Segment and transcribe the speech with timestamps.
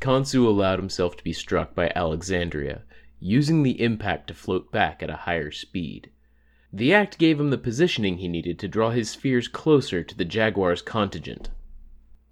[0.00, 2.84] Khonsu allowed himself to be struck by Alexandria,
[3.20, 6.08] using the impact to float back at a higher speed.
[6.72, 10.24] The act gave him the positioning he needed to draw his spheres closer to the
[10.24, 11.50] Jaguar's contingent.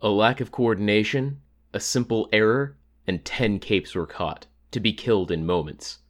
[0.05, 1.41] A lack of coordination,
[1.73, 2.77] a simple error,
[3.07, 6.01] and ten capes were caught, to be killed in moments.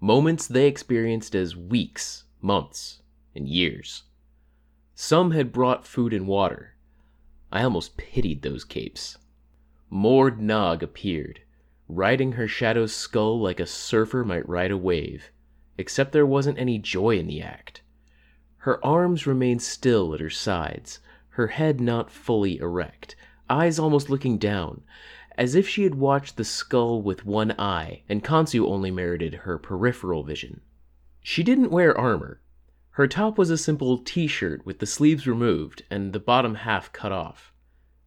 [0.00, 3.02] Moments they experienced as weeks, months,
[3.34, 4.04] and years.
[4.94, 6.76] Some had brought food and water.
[7.52, 9.18] I almost pitied those capes.
[9.90, 11.40] Mord Nog appeared,
[11.86, 15.30] riding her shadow's skull like a surfer might ride a wave,
[15.76, 17.82] except there wasn't any joy in the act.
[18.56, 23.16] Her arms remained still at her sides, her head not fully erect,
[23.48, 24.82] eyes almost looking down,
[25.36, 29.58] as if she had watched the skull with one eye and Khonsu only merited her
[29.58, 30.60] peripheral vision.
[31.22, 32.40] She didn't wear armor.
[32.92, 36.92] Her top was a simple t shirt with the sleeves removed and the bottom half
[36.92, 37.52] cut off.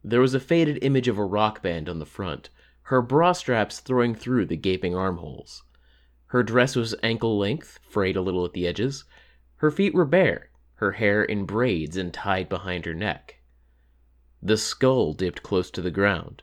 [0.02, 2.48] There was a faded image of a rock band on the front,
[2.82, 5.64] her bra straps throwing through the gaping armholes.
[6.28, 9.04] Her dress was ankle length, frayed a little at the edges.
[9.56, 13.37] Her feet were bare, her hair in braids and tied behind her neck.
[14.42, 16.42] The skull dipped close to the ground,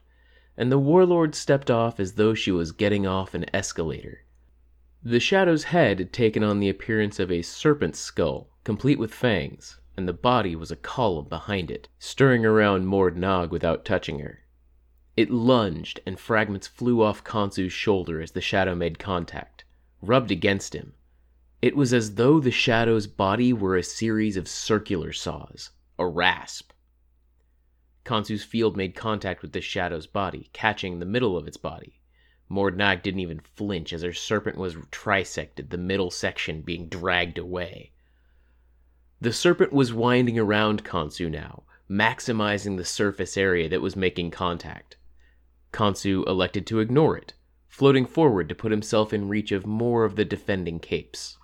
[0.58, 4.26] and the warlord stepped off as though she was getting off an escalator.
[5.02, 9.80] The shadow's head had taken on the appearance of a serpent's skull, complete with fangs,
[9.96, 14.44] and the body was a column behind it, stirring around Mord Nog without touching her.
[15.16, 19.64] It lunged, and fragments flew off Khonsu's shoulder as the shadow made contact,
[20.02, 20.96] rubbed against him.
[21.62, 26.72] It was as though the shadow's body were a series of circular saws, a rasp.
[28.06, 32.00] Khonsu's field made contact with the shadow's body, catching the middle of its body.
[32.48, 37.40] Mord Nog didn't even flinch as her serpent was trisected, the middle section being dragged
[37.40, 37.92] away.
[39.20, 44.98] The serpent was winding around Khonsu now, maximizing the surface area that was making contact.
[45.74, 47.34] Khonsu elected to ignore it,
[47.68, 51.38] floating forward to put himself in reach of more of the defending capes.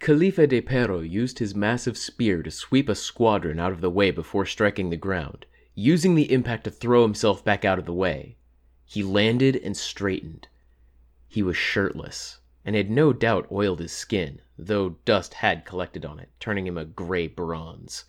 [0.00, 4.12] Khalifa de Perro used his massive spear to sweep a squadron out of the way
[4.12, 5.44] before striking the ground,
[5.74, 8.36] using the impact to throw himself back out of the way.
[8.84, 10.46] He landed and straightened.
[11.26, 16.20] He was shirtless, and had no doubt oiled his skin, though dust had collected on
[16.20, 18.04] it, turning him a gray bronze.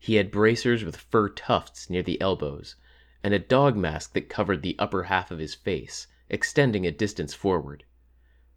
[0.00, 2.74] He had bracers with fur tufts near the elbows,
[3.22, 7.32] and a dog mask that covered the upper half of his face, extending a distance
[7.32, 7.84] forward.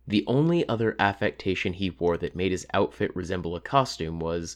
[0.08, 4.56] The only other affectation he wore that made his outfit resemble a costume was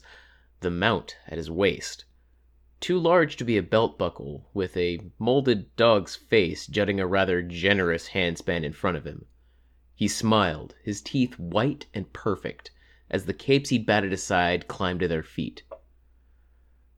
[0.60, 2.04] the mount at his waist.
[2.78, 7.42] Too large to be a belt buckle, with a molded dog's face jutting a rather
[7.42, 9.26] generous handspan in front of him.
[9.94, 12.70] He smiled, his teeth white and perfect,
[13.10, 15.64] as the capes he'd batted aside climbed to their feet.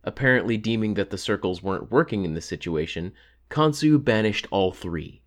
[0.04, 3.12] Apparently deeming that the circles weren't working in this situation,
[3.48, 5.21] Khonsu banished all three.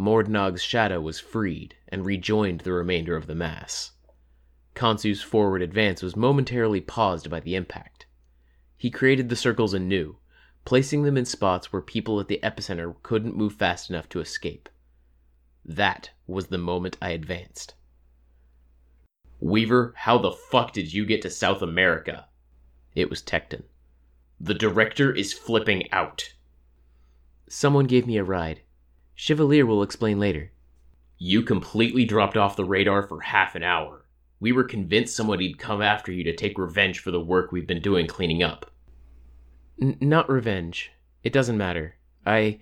[0.00, 3.94] Mord Nog's shadow was freed and rejoined the remainder of the mass.
[4.76, 8.06] Khonsu's forward advance was momentarily paused by the impact.
[8.76, 10.18] He created the circles anew,
[10.64, 14.68] placing them in spots where people at the epicenter couldn't move fast enough to escape.
[15.64, 17.74] That was the moment I advanced.
[19.40, 22.28] Weaver, how the fuck did you get to South America?
[22.94, 23.64] It was Tecton.
[24.38, 26.34] The director is flipping out.
[27.48, 28.60] Someone gave me a ride.
[29.20, 30.52] Chevalier will explain later.
[31.18, 34.06] You completely dropped off the radar for half an hour.
[34.38, 37.82] We were convinced somebody'd come after you to take revenge for the work we've been
[37.82, 38.70] doing cleaning up.
[39.82, 40.92] N- not revenge.
[41.24, 41.96] It doesn't matter.
[42.24, 42.60] I.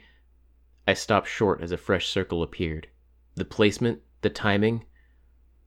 [0.89, 2.89] I stopped short as a fresh circle appeared.
[3.35, 4.87] The placement, the timing.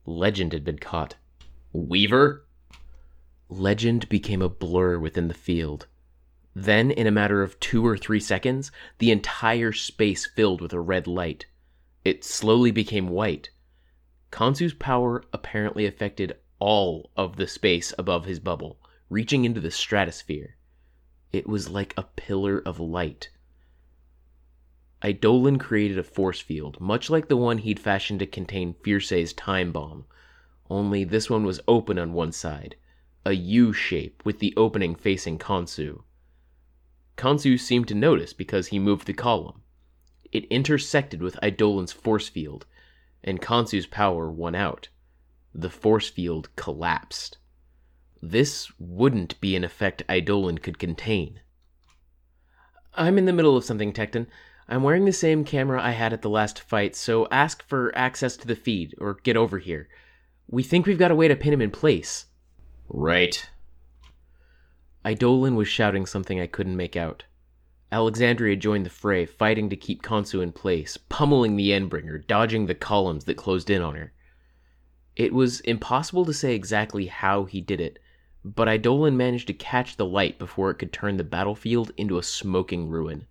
[0.04, 1.14] Legend had been caught.
[1.72, 2.48] Weaver?
[3.48, 5.86] Legend became a blur within the field.
[6.60, 10.80] Then, in a matter of two or three seconds, the entire space filled with a
[10.80, 11.46] red light.
[12.04, 13.48] It slowly became white.
[14.30, 18.78] Khonsu's power apparently affected all of the space above his bubble,
[19.08, 20.58] reaching into the stratosphere.
[21.32, 23.30] It was like a pillar of light.
[25.02, 29.32] Eidolon created a force field, much like the one he'd fashioned to contain Phir Sē's
[29.32, 30.04] time bomb,
[30.68, 32.76] only this one was open on one side,
[33.24, 36.02] a U shape with the opening facing Khonsu.
[37.20, 39.60] Khonsu seemed to notice because he moved the column.
[40.32, 42.64] It intersected with Eidolon's force field,
[43.22, 44.88] and Khonsu's power won out.
[45.54, 47.36] The force field collapsed.
[48.22, 51.40] This wouldn't be an effect Eidolon could contain.
[52.94, 54.26] I'm in the middle of something, Tecton.
[54.66, 58.34] I'm wearing the same camera I had at the last fight, so ask for access
[58.38, 59.90] to the feed, or get over here.
[60.48, 62.24] We think we've got a way to pin him in place.
[62.88, 63.46] Right.
[65.06, 67.24] Eidolon was shouting something I couldn't make out.
[67.90, 72.74] Alexandria joined the fray, fighting to keep Khonsu in place, pummeling the Endbringer, dodging the
[72.74, 74.12] columns that closed in on her.
[75.16, 77.98] It was impossible to say exactly how he did it,
[78.44, 82.22] but Eidolon managed to catch the light before it could turn the battlefield into a
[82.22, 83.26] smoking ruin.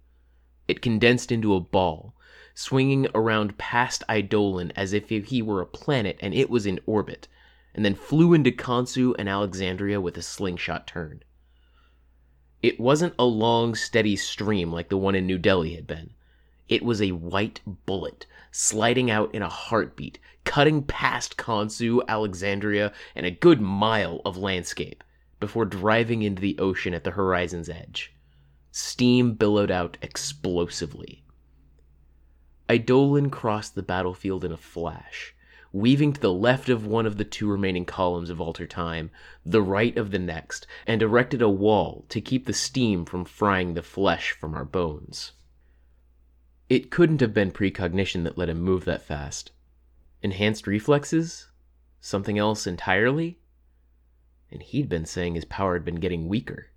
[0.68, 2.16] It condensed into a ball,
[2.54, 7.28] swinging around past Eidolon as if he were a planet and it was in orbit,
[7.74, 11.24] and then flew into Khonsu and Alexandria with a slingshot turn.
[12.62, 16.12] It wasn't a long, steady stream like the one in New Delhi had been.
[16.68, 23.26] It was a white bullet, sliding out in a heartbeat, cutting past Khonsu, Alexandria, and
[23.26, 25.04] a good mile of landscape,
[25.40, 28.14] before driving into the ocean at the horizon's edge.
[28.72, 31.24] Steam billowed out explosively.
[32.70, 35.34] Eidolon crossed the battlefield in a flash,
[35.72, 39.12] weaving to the left of one of the two remaining columns of Alter Time,
[39.46, 43.74] the right of the next, and erected a wall to keep the steam from frying
[43.74, 45.34] the flesh from our bones.
[46.70, 49.52] It couldn't have been precognition that let him move that fast.
[50.22, 51.48] Enhanced reflexes?
[52.00, 53.40] Something else entirely?
[54.52, 56.68] And he'd been saying his power had been getting weaker.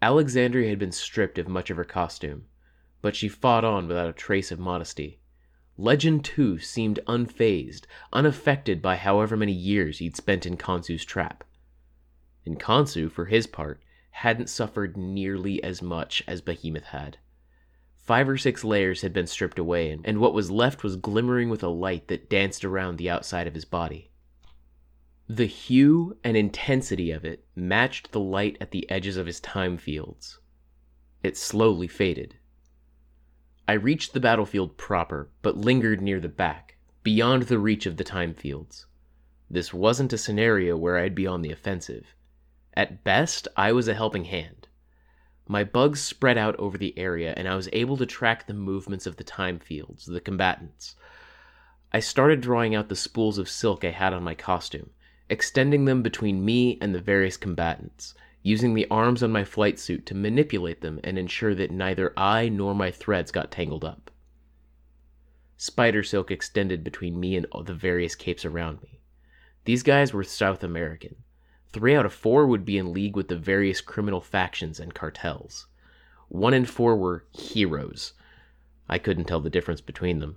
[0.00, 2.46] Alexandria had been stripped of much of her costume,
[3.00, 5.18] but she fought on without a trace of modesty.
[5.76, 11.42] Legend, too, seemed unfazed, unaffected by however many years he'd spent in Khonsu's trap.
[12.46, 17.18] And Khonsu, for his part, hadn't suffered nearly as much as Behemoth had.
[17.96, 21.62] Five or six layers had been stripped away, and what was left was glimmering with
[21.62, 24.12] a light that danced around the outside of his body.
[25.26, 29.78] The hue and intensity of it matched the light at the edges of his time
[29.78, 30.38] fields.
[31.22, 32.36] It slowly faded.
[33.66, 38.04] I reached the battlefield proper, but lingered near the back, beyond the reach of the
[38.04, 38.86] time fields.
[39.48, 42.14] This wasn't a scenario where I'd be on the offensive.
[42.74, 44.68] At best, I was a helping hand.
[45.46, 49.06] My bugs spread out over the area, and I was able to track the movements
[49.06, 50.96] of the time fields, the combatants.
[51.92, 54.90] I started drawing out the spools of silk I had on my costume,
[55.30, 58.14] extending them between me and the various combatants,
[58.44, 62.50] using the arms on my flight suit to manipulate them and ensure that neither I
[62.50, 64.10] nor my threads got tangled up.
[65.56, 69.00] Spider silk extended between me and the various capes around me.
[69.64, 71.16] These guys were South American.
[71.72, 75.66] Three out of four would be in league with the various criminal factions and cartels.
[76.28, 78.12] One in four were heroes.
[78.90, 80.36] I couldn't tell the difference between them.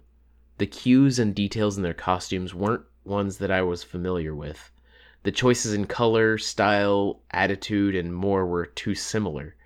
[0.60, 4.72] The cues and details in their costumes weren't ones that I was familiar with,
[5.28, 9.58] the choices in color, style, attitude, and more were too similar.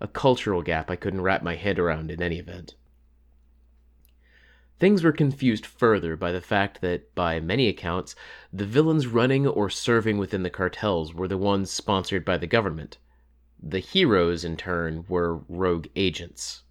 [0.00, 2.76] A cultural gap I couldn't wrap my head around in any event.
[4.78, 8.14] Things were confused further by the fact that, by many accounts,
[8.52, 12.98] the villains running or serving within the cartels were the ones sponsored by the government.
[13.60, 16.62] The heroes, in turn, were rogue agents.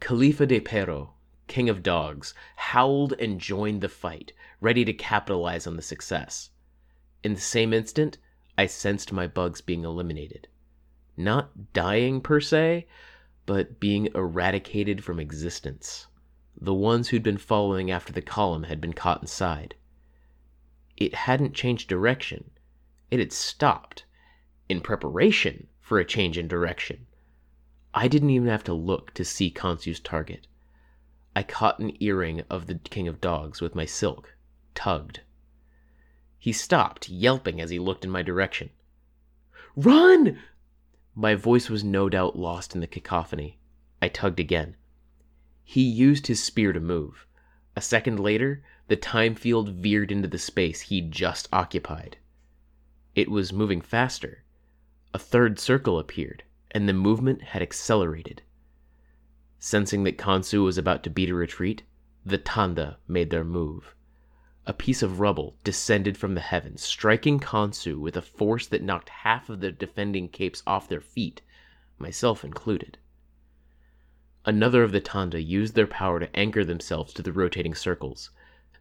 [0.00, 1.12] Khalifa de Perro,
[1.46, 4.32] king of dogs, howled and joined the fight,
[4.62, 6.48] ready to capitalize on the success.
[7.24, 8.18] In the same instant,
[8.56, 10.48] I sensed my bugs being eliminated.
[11.16, 12.86] Not dying per se,
[13.44, 16.06] but being eradicated from existence.
[16.60, 19.74] The ones who'd been following after the column had been caught inside.
[20.96, 22.50] It hadn't changed direction,
[23.10, 24.04] it had stopped,
[24.68, 27.06] in preparation for a change in direction.
[27.94, 30.46] I didn't even have to look to see Khonsu's target.
[31.34, 34.34] I caught an earring of the King of Dogs with my silk,
[34.74, 35.20] tugged.
[36.40, 38.70] He stopped, yelping as he looked in my direction.
[39.74, 40.38] Run!
[41.14, 43.58] My voice was no doubt lost in the cacophony.
[44.00, 44.76] I tugged again.
[45.64, 47.26] He used his spear to move.
[47.74, 52.18] A second later, the time field veered into the space he'd just occupied.
[53.16, 54.44] It was moving faster.
[55.12, 58.42] A third circle appeared, and the movement had accelerated.
[59.58, 61.82] Sensing that Khonsu was about to beat a retreat,
[62.24, 63.96] the Thanda made their move
[64.68, 69.08] a piece of rubble descended from the heavens, striking Khonsu with a force that knocked
[69.08, 71.40] half of the defending capes off their feet,
[71.98, 72.98] myself included.
[74.44, 78.28] Another of the Thanda used their power to anchor themselves to the rotating circles.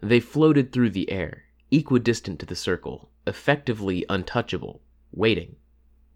[0.02, 4.82] They floated through the air, equidistant to the circle, effectively untouchable,
[5.14, 5.56] waiting,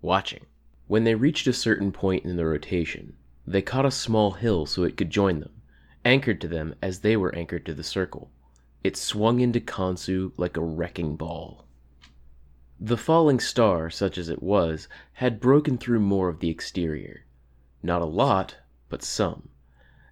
[0.02, 0.48] watching.
[0.88, 3.16] When they reached a certain point in the rotation,
[3.48, 5.62] they caught a small hill so it could join them,
[6.04, 8.32] anchored to them as they were anchored to the circle.
[8.84, 11.68] It swung into Khonsu like a wrecking ball.
[12.80, 17.26] The falling star, such as it was, had broken through more of the exterior.
[17.84, 18.58] Not a lot,
[18.90, 19.50] but some.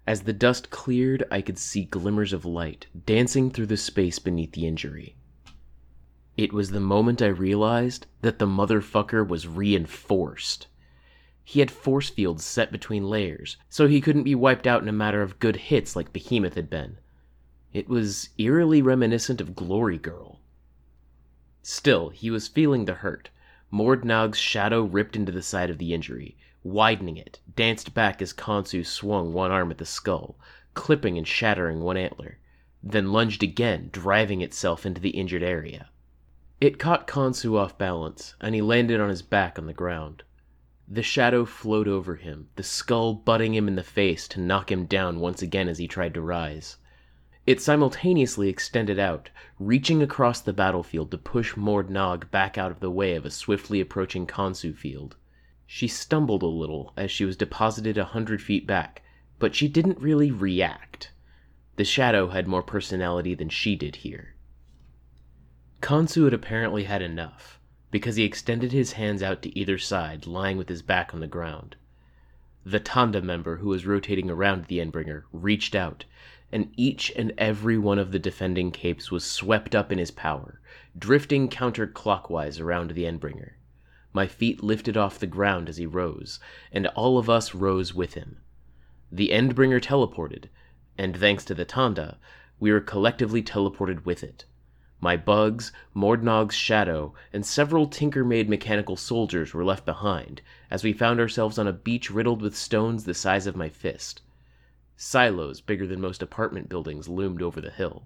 [0.06, 4.52] As the dust cleared, I could see glimmers of light dancing through the space beneath
[4.52, 5.16] the injury.
[6.36, 10.68] It was the moment I realized that the motherfucker was reinforced.
[11.42, 14.92] He had force fields set between layers, so he couldn't be wiped out in a
[14.92, 16.98] matter of good hits like Behemoth had been.
[17.72, 20.40] It was eerily reminiscent of Glory Girl.
[21.62, 23.30] Still, he was feeling the hurt.
[23.70, 28.84] Mordnaug's shadow ripped into the side of the injury, widening it, danced back as Khonsu
[28.84, 30.36] swung one arm at the skull,
[30.74, 32.38] clipping and shattering one antler,
[32.82, 35.90] then lunged again, driving itself into the injured area.
[36.60, 40.24] It caught Khonsu off balance, and he landed on his back on the ground.
[40.88, 44.86] The shadow flowed over him, the skull butting him in the face to knock him
[44.86, 46.76] down once again as he tried to rise.
[47.50, 52.92] It simultaneously extended out, reaching across the battlefield to push Mordnaug back out of the
[52.92, 55.16] way of a swiftly approaching Khonsu field.
[55.66, 59.02] She stumbled a little as she was deposited a hundred feet back,
[59.40, 61.10] but she didn't really react.
[61.74, 64.36] The shadow had more personality than she did here.
[65.80, 67.58] Khonsu had apparently had enough,
[67.90, 71.26] because he extended his hands out to either side, lying with his back on the
[71.26, 71.74] ground.
[72.64, 76.04] The Thanda member who was rotating around the Endbringer reached out,
[76.52, 80.60] and each and every one of the defending capes was swept up in his power,
[80.98, 83.52] drifting counterclockwise around the Endbringer.
[84.12, 86.40] My feet lifted off the ground as he rose,
[86.72, 88.38] and all of us rose with him.
[89.12, 90.46] The Endbringer teleported,
[90.98, 92.18] and thanks to the Thanda,
[92.58, 94.44] we were collectively teleported with it.
[95.00, 100.92] My bugs, Mordnog's shadow, and several tinker made mechanical soldiers were left behind, as we
[100.92, 104.20] found ourselves on a beach riddled with stones the size of my fist.
[105.02, 108.04] Silos bigger than most apartment buildings loomed over the hill.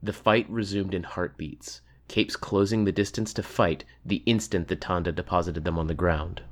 [0.00, 5.10] The fight resumed in heartbeats, capes closing the distance to fight the instant the Thanda
[5.10, 6.44] deposited them on the ground.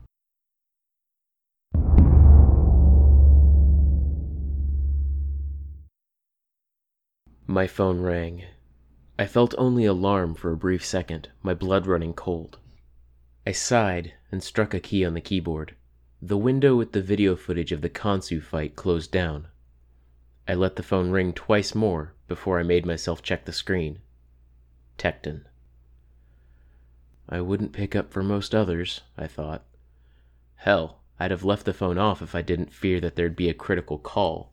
[7.46, 8.42] My phone rang.
[9.16, 12.58] I felt only alarm for a brief second, my blood running cold.
[13.46, 15.76] I sighed and struck a key on the keyboard.
[16.24, 19.48] The window with the video footage of the Khonsu fight closed down.
[20.46, 23.98] I let the phone ring twice more before I made myself check the screen.
[24.96, 25.46] Tecton.
[27.28, 29.64] I wouldn't pick up for most others, I thought.
[30.54, 33.54] Hell, I'd have left the phone off if I didn't fear that there'd be a
[33.54, 34.52] critical call.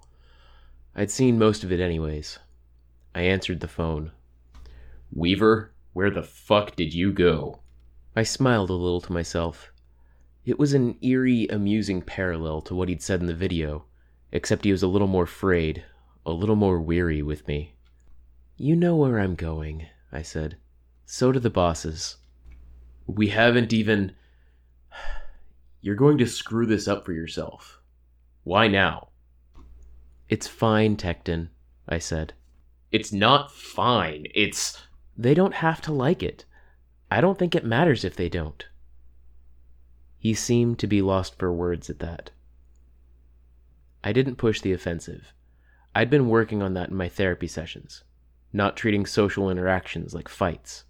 [0.95, 2.39] I'd seen most of it anyways.
[3.13, 4.11] I answered the phone.
[5.13, 7.59] Weaver, where the fuck did you go?
[8.15, 9.71] I smiled a little to myself.
[10.45, 13.85] It was an eerie, amusing parallel to what he'd said in the video,
[14.31, 15.83] except he was a little more frayed,
[16.25, 17.75] a little more weary with me.
[18.55, 20.57] You know where I'm going, I said.
[21.05, 22.17] So do the bosses.
[23.07, 24.13] We haven't even.
[25.81, 27.79] You're going to screw this up for yourself.
[28.43, 29.09] Why now?
[30.29, 31.49] It's fine, Tecton,
[31.87, 32.33] I said.
[32.91, 34.27] It's not fine.
[34.33, 34.81] It's.
[35.17, 36.45] They don't have to like it.
[37.11, 38.65] I don't think it matters if they don't.
[40.19, 42.31] He seemed to be lost for words at that.
[44.03, 45.33] I didn't push the offensive.
[45.95, 48.03] I'd been working on that in my therapy sessions,
[48.53, 50.83] not treating social interactions like fights.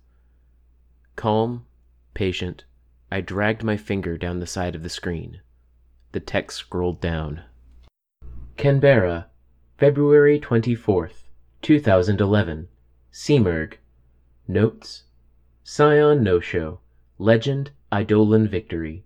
[1.15, 1.65] Calm,
[2.13, 2.65] patient,
[3.11, 5.41] I dragged my finger down the side of the screen.
[6.11, 7.43] The text scrolled down.
[8.57, 9.27] Canberra,
[9.77, 11.23] February 24th,
[11.61, 12.67] 2011.
[13.11, 13.75] Simurgh,
[14.47, 15.03] Notes
[15.63, 16.79] Scion No Show
[17.17, 19.03] Legend Eidolon Victory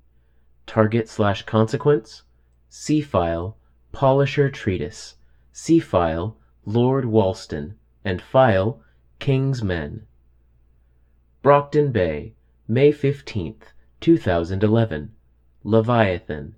[0.65, 2.23] Target slash Consequence
[2.69, 3.57] C File
[3.91, 5.15] Polisher Treatise
[5.51, 8.81] C File Lord Walston and File
[9.19, 10.05] King's Men.
[11.41, 12.33] Brockton Bay
[12.67, 15.13] May 15th 2011
[15.63, 16.55] Leviathan.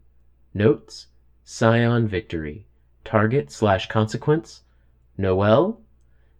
[0.53, 1.07] Notes
[1.43, 2.67] Scion Victory.
[3.03, 4.61] Target slash Consequence
[5.17, 5.81] Noel.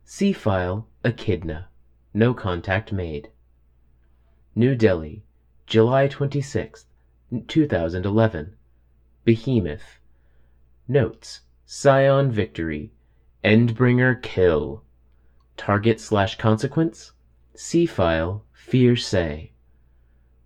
[0.04, 1.68] C File Echidna.
[2.14, 3.30] No contact made.
[4.56, 5.22] New Delhi,
[5.66, 6.86] July 26,
[7.48, 8.56] 2011.
[9.24, 10.00] Behemoth.
[10.88, 12.92] Notes Scion Victory.
[13.44, 14.84] Endbringer Kill.
[15.58, 17.14] Target slash consequence.
[17.56, 19.50] C file Phir Sē.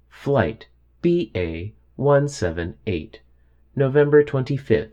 [0.07, 0.67] Flight
[1.01, 3.21] BA 178.
[3.75, 4.91] November 25th,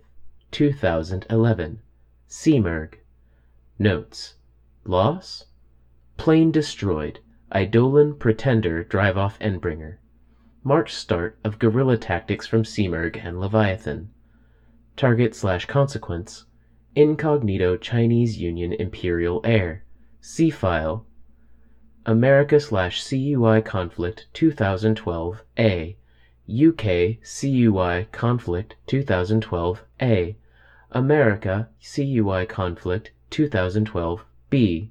[0.50, 1.80] 2011.
[2.28, 2.94] Simurgh.
[3.78, 4.34] Notes
[4.84, 5.46] Loss
[6.16, 7.20] Plane destroyed.
[7.54, 9.98] Eidolon Pretender drive off Endbringer.
[10.66, 14.10] March start of guerrilla tactics from Simurgh and Leviathan.
[14.96, 16.46] Target slash consequence.
[16.96, 19.84] Incognito Chinese Union Imperial Air.
[20.20, 21.06] C file.
[22.04, 25.96] America slash CUI conflict 2012 A.
[26.48, 30.36] UK CUI Conflict 2012 A,
[30.90, 34.90] America CUI Conflict 2012 B,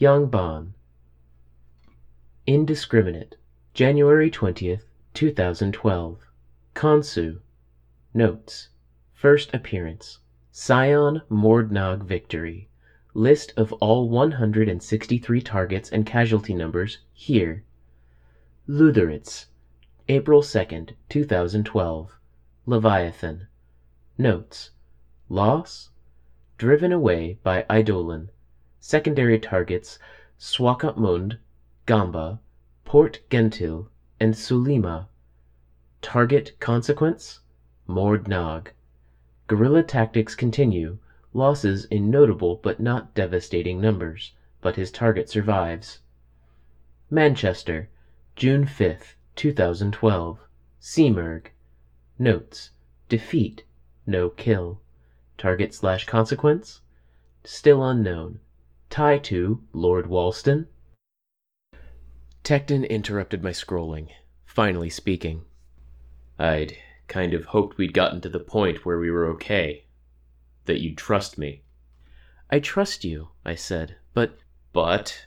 [0.00, 0.72] Yangban.
[2.48, 3.36] Indiscriminate,
[3.74, 4.82] January 20th,
[5.14, 6.18] 2012.
[6.74, 7.38] Khonsu.
[8.12, 8.68] Notes.
[9.12, 10.18] First appearance.
[10.50, 12.68] Scion Mordnog Victory.
[13.14, 17.62] List of all 163 targets and casualty numbers here.
[18.68, 19.46] Luderitz.
[20.08, 22.18] April 2nd, 2012.
[22.66, 23.46] Leviathan.
[24.18, 24.70] Notes.
[25.28, 25.90] Loss.
[26.58, 28.30] Driven away by Eidolon.
[28.80, 30.00] Secondary targets
[30.40, 31.38] Swakopmund,
[31.86, 32.40] Gamba,
[32.84, 33.88] Port Gentil,
[34.20, 35.06] and Sulima.
[36.02, 37.40] Target consequence
[37.88, 38.68] Mordnog.
[39.46, 40.98] Guerrilla tactics continue,
[41.32, 46.00] losses in notable but not devastating numbers, but his target survives.
[47.10, 47.88] Manchester,
[48.36, 50.38] June 5th, 2012.
[50.80, 51.48] Simurgh.
[52.18, 52.70] Notes.
[53.08, 53.64] Defeat.
[54.06, 54.80] No kill.
[55.36, 56.80] Target slash consequence?
[57.42, 58.40] Still unknown.
[58.88, 60.66] Tie to Lord Walston?
[62.44, 64.10] Tecton interrupted my scrolling,
[64.44, 65.46] finally speaking.
[66.38, 66.76] I'd
[67.08, 69.86] kind of hoped we'd gotten to the point where we were okay.
[70.66, 71.62] That you'd trust me.
[72.50, 74.38] I trust you, I said, but.
[74.74, 75.24] But,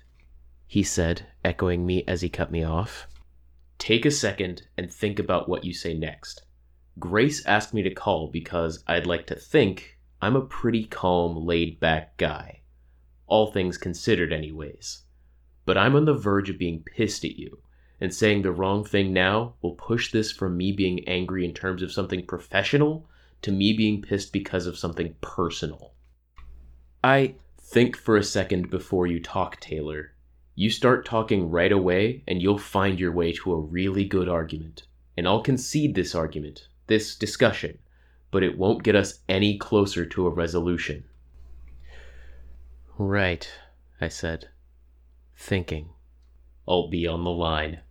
[0.67, 3.07] he said, echoing me as he cut me off.
[3.79, 6.43] Take a second and think about what you say next.
[6.99, 11.79] Grace asked me to call because I'd like to think I'm a pretty calm, laid
[11.79, 12.61] back guy.
[13.25, 15.03] All things considered, anyways.
[15.67, 17.59] But I'm on the verge of being pissed at you,
[17.99, 21.83] and saying the wrong thing now will push this from me being angry in terms
[21.83, 23.05] of something professional
[23.41, 25.91] to me being pissed because of something personal.
[27.03, 30.13] I think for a second before you talk, Taylor.
[30.55, 34.83] You start talking right away, and you'll find your way to a really good argument.
[35.17, 37.77] And I'll concede this argument, this discussion,
[38.31, 41.03] but it won't get us any closer to a resolution.
[42.97, 43.51] Right,
[43.99, 44.47] I said,
[45.37, 45.91] thinking.
[46.67, 47.81] I'll be on the line.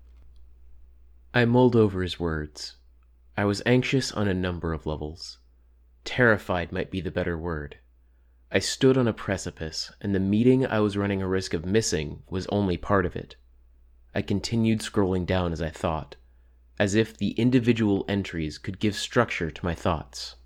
[1.32, 2.76] I mulled over his words.
[3.36, 5.38] I was anxious on a number of levels.
[6.04, 7.78] Terrified might be the better word.
[8.50, 12.22] I stood on a precipice, and the meeting I was running a risk of missing
[12.28, 13.36] was only part of it.
[14.14, 16.16] I continued scrolling down as I thought,
[16.78, 20.36] as if the individual entries could give structure to my thoughts.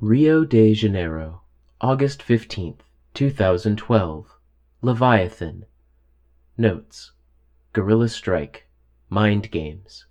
[0.00, 1.42] Rio de Janeiro,
[1.80, 2.80] August 15th,
[3.14, 4.38] 2012.
[4.80, 5.64] Leviathan.
[6.58, 7.12] Notes.
[7.72, 8.66] Guerrilla Strike.
[9.08, 10.04] Mind Games.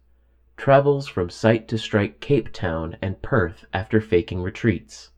[0.57, 5.11] Travels from site to strike Cape Town and Perth after faking retreats.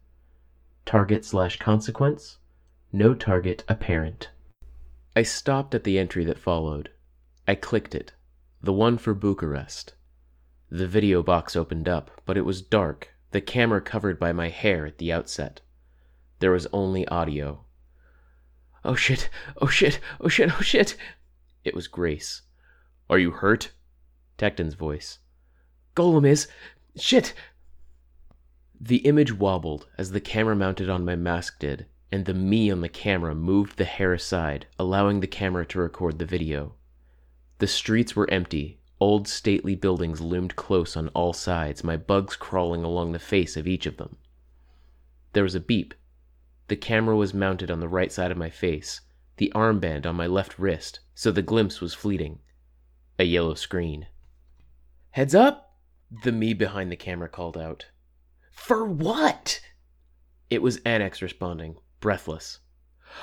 [0.86, 2.40] Target slash consequence?
[2.92, 4.32] No target apparent.
[5.16, 6.90] I stopped at the entry that followed.
[7.48, 8.12] I clicked it.
[8.62, 9.94] The one for Bucharest.
[10.70, 14.86] The video box opened up, but it was dark, the camera covered by my hair
[14.86, 15.62] at the outset.
[16.40, 17.64] There was only audio.
[18.86, 19.30] Oh shit,
[19.62, 20.96] oh shit, oh shit, oh shit.
[21.64, 22.42] It was Grace.
[23.10, 23.72] Are you hurt?
[24.38, 25.20] Tecton's voice.
[25.96, 26.48] Golem is.
[26.96, 27.34] Shit!
[28.80, 32.82] The image wobbled as the camera mounted on my mask did, and the me on
[32.82, 36.76] the camera moved the hair aside, allowing the camera to record the video.
[37.60, 42.84] The streets were empty, old stately buildings loomed close on all sides, my bugs crawling
[42.84, 44.18] along the face of each of them.
[45.32, 45.94] There was a beep.
[46.68, 49.02] The camera was mounted on the right side of my face,
[49.38, 52.40] the armband on my left wrist, so the glimpse was fleeting.
[53.20, 54.08] A yellow screen.
[55.12, 55.76] Heads up!
[56.24, 57.88] The me behind the camera called out.
[58.52, 59.62] For what?
[60.50, 62.60] It was Annex responding, breathless.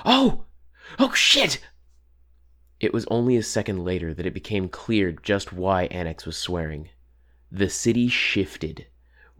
[0.04, 0.44] Oh!
[0.98, 1.60] Oh shit!
[2.80, 6.88] It was only a second later that it became clear just why Annex was swearing.
[7.50, 8.86] The city shifted.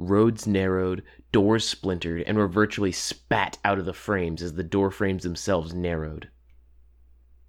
[0.03, 4.91] Roads narrowed, doors splintered, and were virtually spat out of the frames as the door
[4.91, 6.31] frames themselves narrowed.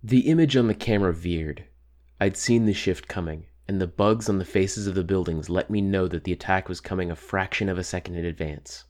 [0.03, 1.63] The image on the camera veered.
[2.19, 5.69] I'd seen the shift coming, and the bugs on the faces of the buildings let
[5.69, 8.83] me know that the attack was coming a fraction of a second in advance.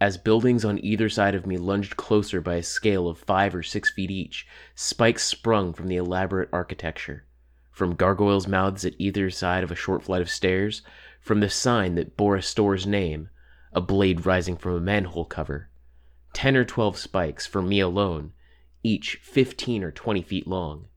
[0.00, 3.62] As buildings on either side of me lunged closer by a scale of five or
[3.62, 7.26] six feet each, spikes sprung from the elaborate architecture.
[7.70, 10.82] From gargoyles' mouths at either side of a short flight of stairs,
[11.22, 13.30] from the sign that bore a store's name,
[13.72, 15.70] a blade rising from a manhole cover.
[16.34, 18.32] Ten or twelve spikes, for me alone,
[18.82, 20.88] each fifteen or twenty feet long.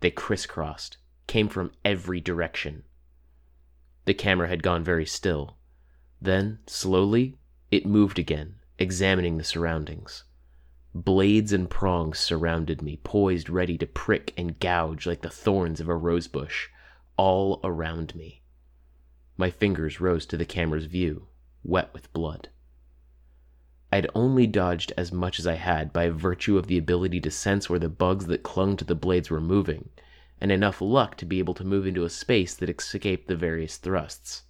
[0.00, 2.84] They crisscrossed, came from every direction.
[4.04, 5.56] The camera had gone very still.
[6.20, 7.38] Then, slowly,
[7.70, 10.24] it moved again, examining the surroundings.
[10.94, 15.88] Blades and prongs surrounded me, poised ready to prick and gouge like the thorns of
[15.88, 16.68] a rosebush,
[17.16, 18.42] all around me.
[19.36, 21.26] My fingers rose to the camera's view,
[21.62, 22.50] wet with blood.
[23.90, 27.70] I'd only dodged as much as I had by virtue of the ability to sense
[27.70, 29.90] where the bugs that clung to the blades were moving,
[30.40, 33.76] and enough luck to be able to move into a space that escaped the various
[33.76, 34.42] thrusts.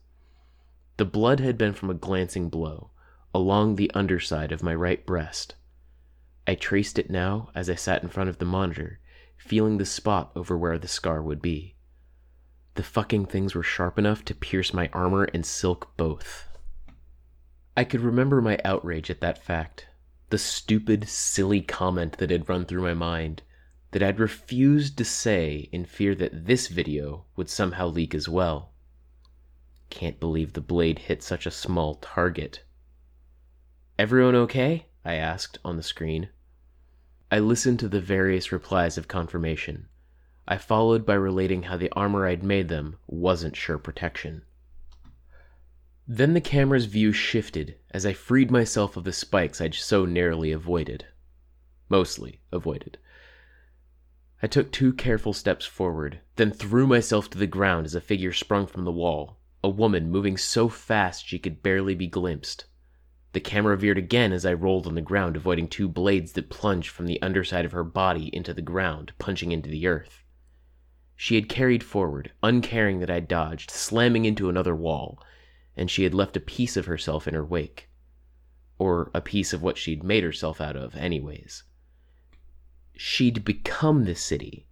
[0.96, 2.90] The blood had been from a glancing blow,
[3.34, 5.56] along the underside of my right breast.
[6.46, 9.00] I traced it now as I sat in front of the monitor,
[9.36, 11.73] feeling the spot over where the scar would be.
[12.74, 16.48] The fucking things were sharp enough to pierce my armor and silk both.
[17.76, 19.86] I could remember my outrage at that fact,
[20.30, 23.42] the stupid, silly comment that had run through my mind,
[23.92, 28.72] that I'd refused to say in fear that this video would somehow leak as well.
[29.90, 32.64] Can't believe the blade hit such a small target.
[33.96, 34.86] Everyone okay?
[35.04, 36.30] I asked on the screen.
[37.30, 39.88] I listened to the various replies of confirmation.
[40.46, 44.42] I followed by relating how the armor I'd made them wasn't sure protection.
[46.06, 50.52] Then the camera's view shifted as I freed myself of the spikes I'd so narrowly
[50.52, 51.06] avoided.
[51.88, 52.98] Mostly avoided.
[54.42, 58.34] I took two careful steps forward, then threw myself to the ground as a figure
[58.34, 62.66] sprung from the wall, a woman moving so fast she could barely be glimpsed.
[63.32, 66.90] The camera veered again as I rolled on the ground, avoiding two blades that plunged
[66.90, 70.23] from the underside of her body into the ground, punching into the earth.
[71.16, 75.22] She had carried forward, uncaring that I'd dodged, slamming into another wall,
[75.76, 77.88] and she had left a piece of herself in her wake.
[78.78, 81.62] Or a piece of what she'd made herself out of, anyways.
[82.96, 84.66] She'd become the city,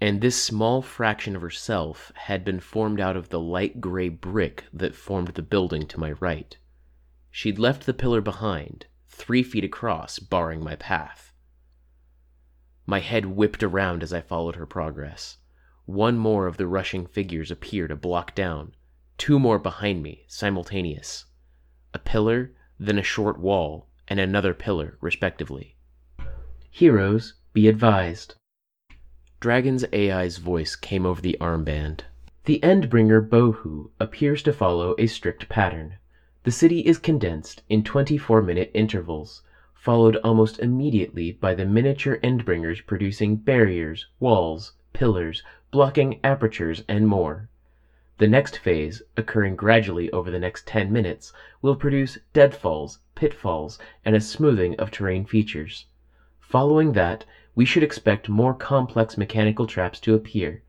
[0.00, 4.64] and this small fraction of herself had been formed out of the light gray brick
[4.72, 6.56] that formed the building to my right.
[7.32, 11.32] She'd left the pillar behind, three feet across, barring my path.
[12.86, 15.38] My head whipped around as I followed her progress.
[15.90, 18.76] One more of the rushing figures appeared a block down,
[19.18, 21.24] two more behind me, simultaneous.
[21.92, 25.74] A pillar, then a short wall, and another pillar, respectively.
[26.70, 28.36] Heroes, be advised.
[29.40, 32.02] Dragon's AI's voice came over the armband.
[32.44, 35.96] The Endbringer Bohu appears to follow a strict pattern.
[36.44, 39.42] The city is condensed in 24 minute intervals,
[39.74, 47.48] followed almost immediately by the miniature Endbringers producing barriers, walls, pillars, blocking apertures, and more.
[48.18, 54.14] The next phase, occurring gradually over the next 10 minutes, will produce deadfalls, pitfalls, and
[54.14, 55.86] a smoothing of terrain features.
[56.38, 60.62] Following that, we should expect more complex mechanical traps to appear,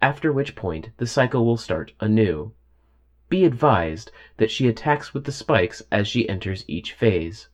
[0.00, 2.52] after which point the cycle will start anew.
[3.28, 7.48] Be advised that she attacks with the spikes as she enters each phase.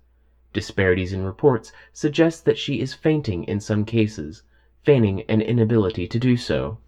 [0.53, 4.43] Disparities in reports suggest that she is fainting in some cases,
[4.83, 6.79] feigning an inability to do so.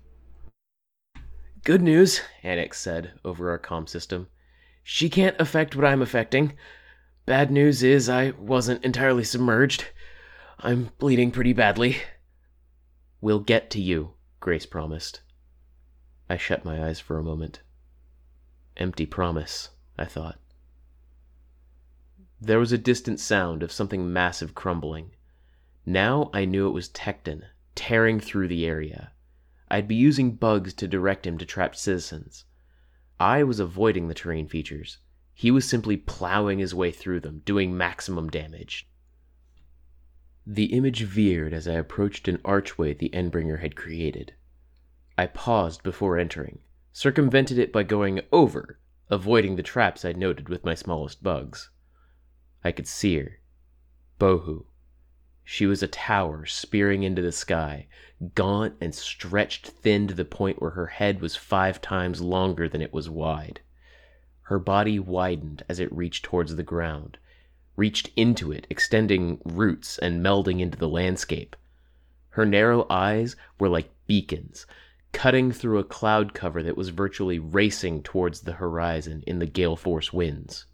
[1.65, 4.27] Good news, Annex said over our comm system.
[4.83, 6.55] She can't affect what I'm affecting.
[7.25, 9.87] Bad news is I wasn't entirely submerged.
[10.59, 11.99] I'm bleeding pretty badly.
[13.21, 15.21] We'll get to you, Grace promised.
[16.29, 17.61] I shut my eyes for a moment.
[18.77, 20.41] Empty promise, I thought.
[22.41, 25.13] There was a distant sound of something massive crumbling.
[25.87, 27.45] Now I knew it was Tecton,
[27.77, 29.13] tearing through the area.
[29.73, 32.45] I'd be using bugs to direct him to trapped citizens.
[33.19, 34.99] I was avoiding the terrain features.
[35.33, 38.87] He was simply plowing his way through them, doing maximum damage.
[40.47, 44.35] The image veered as I approached an archway the Endbringer had created.
[45.17, 46.59] I paused before entering,
[46.93, 51.71] circumvented it by going over, avoiding the traps I'd noted with my smallest bugs.
[52.63, 53.41] I could see her.
[54.21, 54.67] Bohu,
[55.45, 57.87] she was a tower spearing into the sky,
[58.35, 62.81] gaunt and stretched thin to the point where her head was five times longer than
[62.81, 63.61] it was wide.
[64.43, 67.19] Her body widened as it reached towards the ground,
[67.75, 71.57] reached into it, extending roots and melding into the landscape.
[72.31, 74.67] Her narrow eyes were like beacons,
[75.13, 79.77] cutting through a cloud cover that was virtually racing towards the horizon in the gale
[79.77, 80.67] force winds.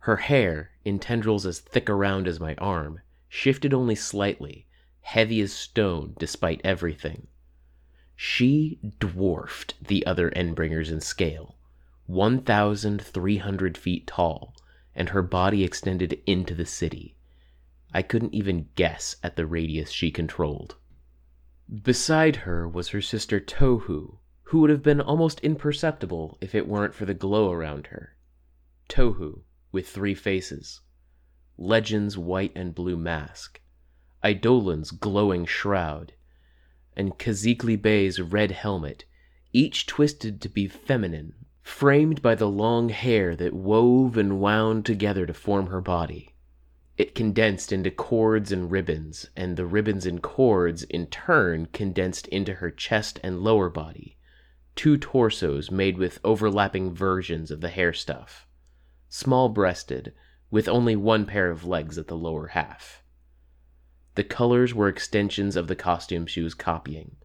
[0.00, 3.00] Her hair, in tendrils as thick around as my arm,
[3.34, 4.66] shifted only slightly,
[5.00, 7.26] heavy as stone despite everything.
[8.14, 11.56] She dwarfed the other Endbringers in scale,
[12.04, 14.54] 1,300 feet tall,
[14.94, 17.16] and her body extended into the city.
[17.94, 20.76] I couldn't even guess at the radius she controlled.
[21.82, 26.94] Beside her was her sister Tohu, who would have been almost imperceptible if it weren't
[26.94, 28.14] for the glow around her.
[28.90, 30.82] Tohu, with three faces.
[31.62, 33.60] Legend's white and blue mask,
[34.24, 36.12] Eidolon's glowing shroud,
[36.96, 39.04] and Kazikli Bey's red helmet,
[39.52, 45.24] each twisted to be feminine framed by the long hair that wove and wound together
[45.24, 46.34] to form her body.
[46.98, 52.54] It condensed into cords and ribbons, and the ribbons and cords, in turn, condensed into
[52.54, 54.18] her chest and lower body,
[54.74, 58.48] two torsos made with overlapping versions of the hair stuff,
[59.08, 60.12] small breasted,
[60.52, 63.02] with only one pair of legs at the lower half.
[64.16, 67.16] The colors were extensions of the costume she was copying,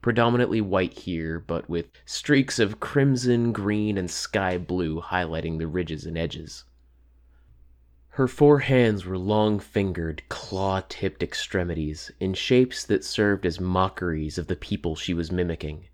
[0.00, 6.06] predominantly white here, but with streaks of crimson, green, and sky blue highlighting the ridges
[6.06, 6.64] and edges.
[8.14, 14.38] Her four hands were long fingered, claw tipped extremities in shapes that served as mockeries
[14.38, 15.89] of the people she was mimicking.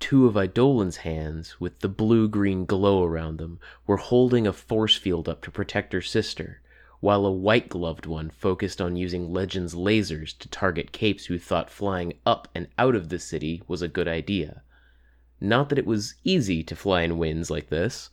[0.00, 4.96] Two of Eidolon's hands, with the blue green glow around them, were holding a force
[4.96, 6.60] field up to protect her sister,
[7.00, 11.70] while a white gloved one focused on using Legend's lasers to target capes who thought
[11.70, 14.62] flying up and out of the city was a good idea.
[15.40, 18.10] Not that it was easy to fly in winds like this.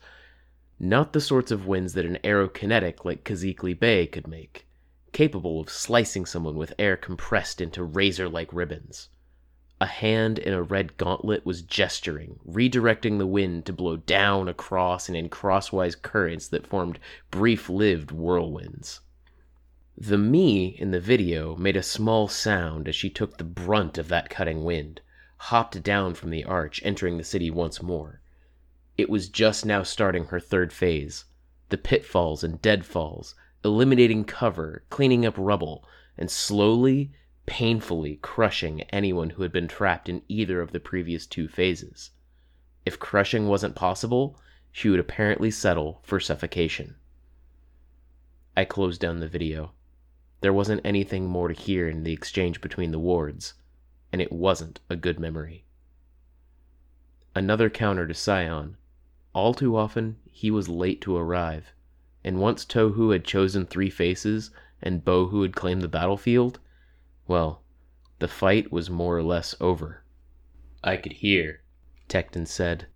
[0.79, 4.67] Not the sorts of winds that an aerokinetic like Kazikli Bey could make,
[5.13, 9.09] capable of slicing someone with air compressed into razor like ribbons.
[9.81, 15.07] A hand in a red gauntlet was gesturing, redirecting the wind to blow down, across,
[15.07, 16.99] and in crosswise currents that formed
[17.31, 18.99] brief lived whirlwinds.
[19.97, 24.07] The me in the video made a small sound as she took the brunt of
[24.09, 25.01] that cutting wind,
[25.37, 28.21] hopped down from the arch, entering the city once more.
[28.99, 31.25] It was just now starting her third phase
[31.69, 33.33] the pitfalls and deadfalls,
[33.65, 35.83] eliminating cover, cleaning up rubble,
[36.19, 37.13] and slowly
[37.51, 42.11] painfully crushing anyone who had been trapped in either of the previous two phases.
[42.85, 44.39] If crushing wasn't possible,
[44.71, 46.95] she would apparently settle for suffocation.
[48.55, 49.73] I closed down the video.
[50.39, 53.55] There wasn't anything more to hear in the exchange between the wards,
[54.13, 55.65] and it wasn't a good memory.
[57.35, 58.77] Another counter to Scion.
[59.33, 61.73] All too often, he was late to arrive,
[62.23, 66.57] and once Tohu had chosen three faces and Bohu had claimed the battlefield,
[67.27, 67.63] well,
[68.19, 70.03] the fight was more or less over.
[70.83, 71.61] I could hear,
[72.09, 72.87] Tecton said.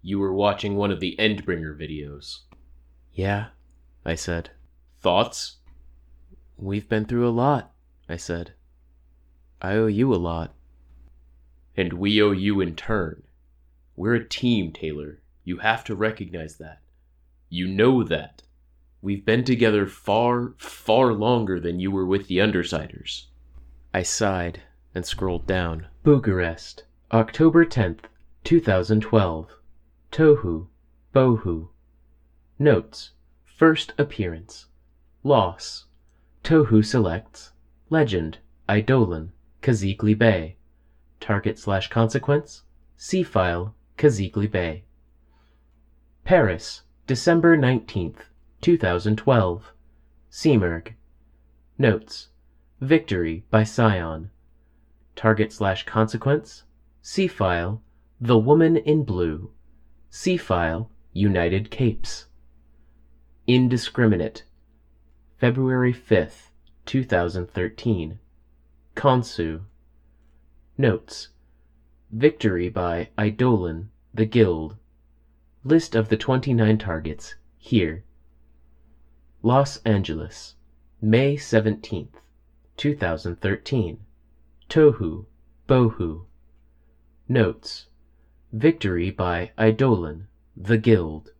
[0.00, 2.40] You were watching one of the Endbringer videos.
[3.12, 3.48] Yeah,
[4.04, 4.50] I said.
[5.00, 5.56] Thoughts?
[6.56, 7.72] We've been through a lot,
[8.08, 8.54] I said.
[9.60, 10.54] I owe you a lot.
[11.76, 13.22] And we owe you in turn.
[13.96, 15.20] We're a team, Taylor.
[15.44, 16.80] You have to recognize that.
[17.48, 18.42] You know that.
[19.00, 23.26] We've been together far, far longer than you were with the Undersiders.
[23.94, 24.62] I sighed
[24.94, 25.86] and scrolled down.
[26.02, 28.04] Bucharest, October 10th,
[28.44, 29.50] 2012.
[30.10, 30.66] Tohu,
[31.14, 31.68] Bohu.
[32.58, 33.10] Notes.
[33.44, 34.66] First appearance.
[35.22, 35.86] Loss.
[36.42, 37.52] Tohu selects.
[37.90, 38.38] Legend.
[38.68, 39.32] Eidolon.
[39.60, 40.56] Kazikli Bey.
[41.20, 42.62] Target slash consequence.
[42.96, 43.74] C file.
[43.98, 44.84] Kazikli Bey.
[46.24, 48.20] Paris, December 19th,
[48.60, 49.72] 2012.
[50.30, 50.94] Simurgh.
[51.76, 52.28] Notes.
[52.82, 54.30] Victory by Scion.
[55.14, 56.64] Target slash consequence.
[57.00, 57.80] C file.
[58.20, 59.52] The Woman in Blue.
[60.10, 60.90] C file.
[61.12, 62.26] United Capes.
[63.46, 64.42] Indiscriminate.
[65.36, 66.48] February 5th,
[66.84, 68.18] 2013.
[68.96, 69.60] Khonsu.
[70.76, 71.28] Notes.
[72.10, 74.76] Victory by Eidolon, the Guild.
[75.62, 78.02] List of the 29 targets here.
[79.40, 80.56] Los Angeles,
[81.00, 82.16] May 17th.
[82.76, 83.98] 2013.
[84.68, 85.26] Tohu,
[85.68, 86.26] Bohu.
[87.28, 87.86] Notes.
[88.52, 91.32] Victory by Eidolon, The Guild.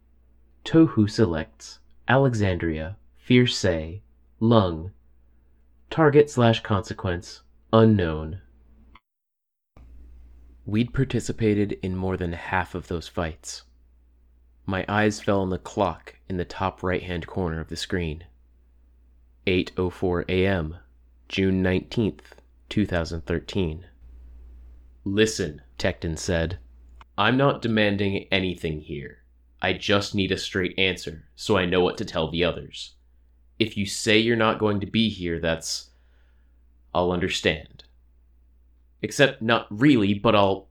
[0.65, 4.01] Tohu selects Alexandria, Fierce,
[4.41, 4.93] Lung.
[5.91, 7.43] Target slash consequence
[7.73, 8.41] unknown.
[10.65, 13.65] We'd participated in more than half of those fights.
[14.65, 18.25] My eyes fell on the clock in the top right hand corner of the screen.
[19.47, 20.77] 8:04 a.m.
[21.33, 22.21] June 19th,
[22.69, 23.87] 2013.
[25.03, 26.59] Listen, Tecton said.
[27.17, 29.23] I'm not demanding anything here.
[29.63, 32.97] I just need a straight answer so I know what to tell the others.
[33.59, 35.93] If you say you're not going to be here, that's.
[36.95, 37.85] I'll understand.
[39.01, 40.69] Except not really, but I'll.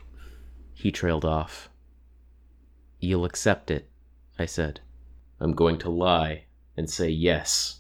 [0.76, 1.72] He trailed off.
[3.00, 3.90] You'll accept it,
[4.38, 4.82] I said.
[5.40, 6.44] I'm going to lie
[6.78, 7.80] and say yes.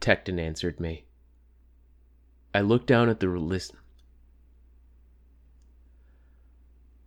[0.00, 1.04] Tecton answered me.
[2.58, 3.72] I looked down at the list.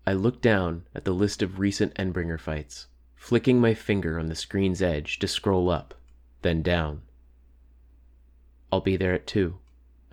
[0.07, 4.35] I looked down at the list of recent Endbringer fights, flicking my finger on the
[4.35, 5.93] screen's edge to scroll up,
[6.41, 7.01] then down.
[8.71, 9.57] I'll be there at two,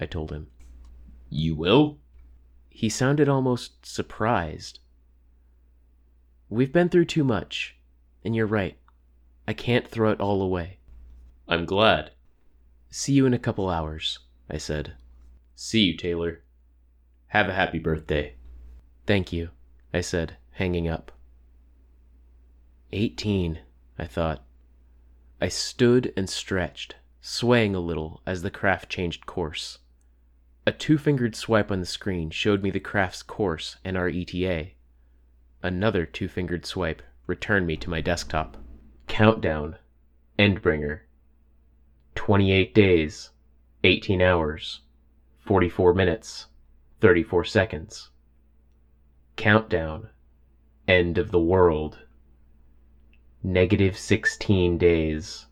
[0.01, 0.49] I told him.
[1.31, 1.99] You will?
[2.69, 4.81] He sounded almost surprised.
[6.49, 7.77] We've been through too much.
[8.25, 8.77] And you're right.
[9.47, 10.79] I can't throw it all away.
[11.47, 12.11] I'm glad.
[12.91, 14.19] See you in a couple hours,
[14.51, 14.95] I said.
[15.61, 16.45] See you, Taylor.
[17.27, 18.37] Have a happy birthday.
[19.09, 19.51] Thank you,
[19.93, 21.11] I said, hanging up.
[22.93, 23.59] Eighteen,
[23.99, 24.45] I thought.
[25.41, 29.81] I stood and stretched, swaying a little as the craft changed course.
[30.65, 34.69] A two fingered swipe on the screen showed me the craft's course and our ETA.
[35.61, 38.59] Another two fingered swipe returned me to my desktop.
[39.09, 39.75] Countdown.
[40.39, 41.01] Endbringer.
[42.15, 43.31] 28 days,
[43.83, 44.83] 18 hours,
[45.49, 46.49] 44 minutes,
[47.01, 48.11] 34 seconds.
[49.37, 50.11] Countdown.
[50.87, 52.01] End of the world.
[53.43, 55.47] Negative 16 days,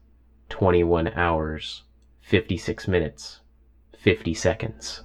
[0.51, 1.85] 21 hours,
[2.21, 3.41] 56 minutes,
[3.99, 5.03] 50 seconds.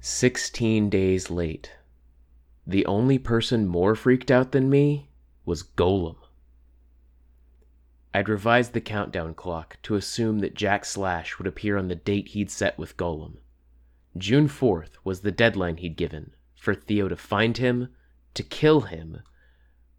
[0.00, 1.74] 16 days late.
[2.66, 5.10] The only person more freaked out than me
[5.44, 6.16] was Golem.
[8.16, 12.28] I'd revised the countdown clock to assume that Jack Slash would appear on the date
[12.28, 13.40] he'd set with Golem.
[14.16, 17.94] June 4th was the deadline he'd given for Theo to find him,
[18.32, 19.20] to kill him,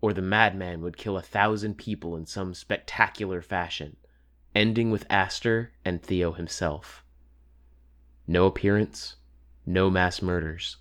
[0.01, 3.97] or the madman would kill a thousand people in some spectacular fashion,
[4.55, 7.05] ending with Aster and Theo himself.
[8.25, 9.17] No appearance,
[9.63, 10.77] no mass murders.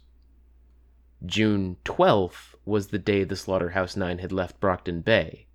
[1.27, 5.46] June 12th was the day the Slaughterhouse Nine had left Brockton Bay,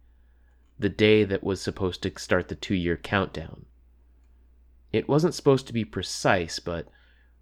[0.82, 3.65] the day that was supposed to start the two year countdown.
[4.91, 6.88] It wasn't supposed to be precise, but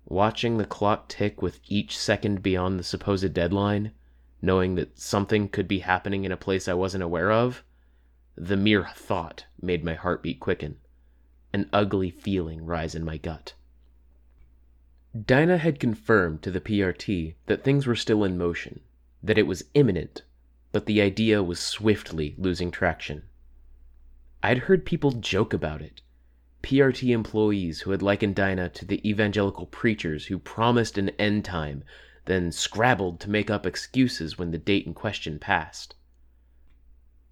[0.05, 3.93] watching the clock tick with each second beyond the supposed deadline,
[4.41, 7.63] knowing that something could be happening in a place I wasn't aware of,
[8.35, 10.77] the mere thought made my heartbeat quicken,
[11.53, 13.53] an ugly feeling rise in my gut.
[15.25, 18.81] Dinah had confirmed to the PRT that things were still in motion,
[19.23, 20.23] that it was imminent,
[20.71, 23.23] but the idea was swiftly losing traction.
[24.41, 26.01] I'd heard people joke about it.
[26.63, 31.83] PRT employees who had likened Dinah to the evangelical preachers who promised an end time,
[32.25, 35.95] then scrabbled to make up excuses when the date in question passed.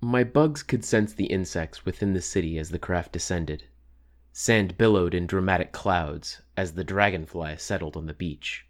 [0.02, 3.64] My bugs could sense the insects within the city as the craft descended.
[4.32, 8.67] Sand billowed in dramatic clouds as the dragonfly settled on the beach.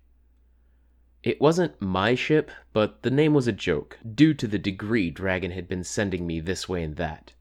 [1.27, 5.51] It wasn't my ship, but the name was a joke, due to the degree Dragon
[5.51, 7.33] had been sending me this way and that.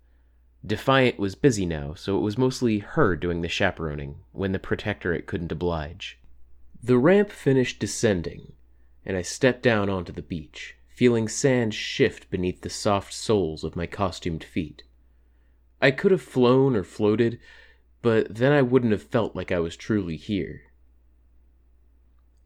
[0.67, 5.29] Defiant was busy now, so it was mostly her doing the chaperoning when the Protectorate
[5.29, 6.19] couldn't oblige.
[6.83, 8.55] The ramp finished descending,
[9.05, 13.77] and I stepped down onto the beach, feeling sand shift beneath the soft soles of
[13.77, 14.83] my costumed feet.
[15.81, 17.39] I could have flown or floated,
[18.03, 20.66] but then I wouldn't have felt like I was truly here.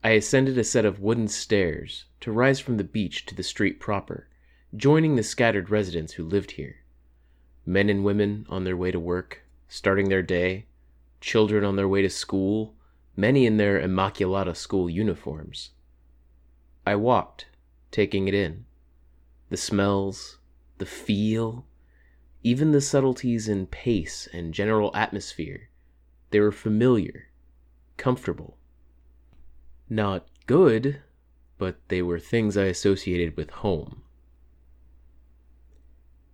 [0.02, 3.78] I ascended a set of wooden stairs to rise from the beach to the street
[3.78, 4.28] proper,
[4.74, 6.76] joining the scattered residents who lived here
[7.66, 10.66] men and women on their way to work, starting their day,
[11.20, 12.74] children on their way to school,
[13.16, 15.70] many in their Immaculata school uniforms.
[16.86, 17.46] I walked,
[17.90, 18.64] taking it in.
[19.50, 20.38] The smells,
[20.78, 21.66] the feel,
[22.42, 25.68] even the subtleties in pace and general atmosphere.
[26.30, 27.28] They were familiar,
[27.96, 28.56] comfortable.
[29.92, 31.02] Not good,
[31.58, 34.02] but they were things I associated with home.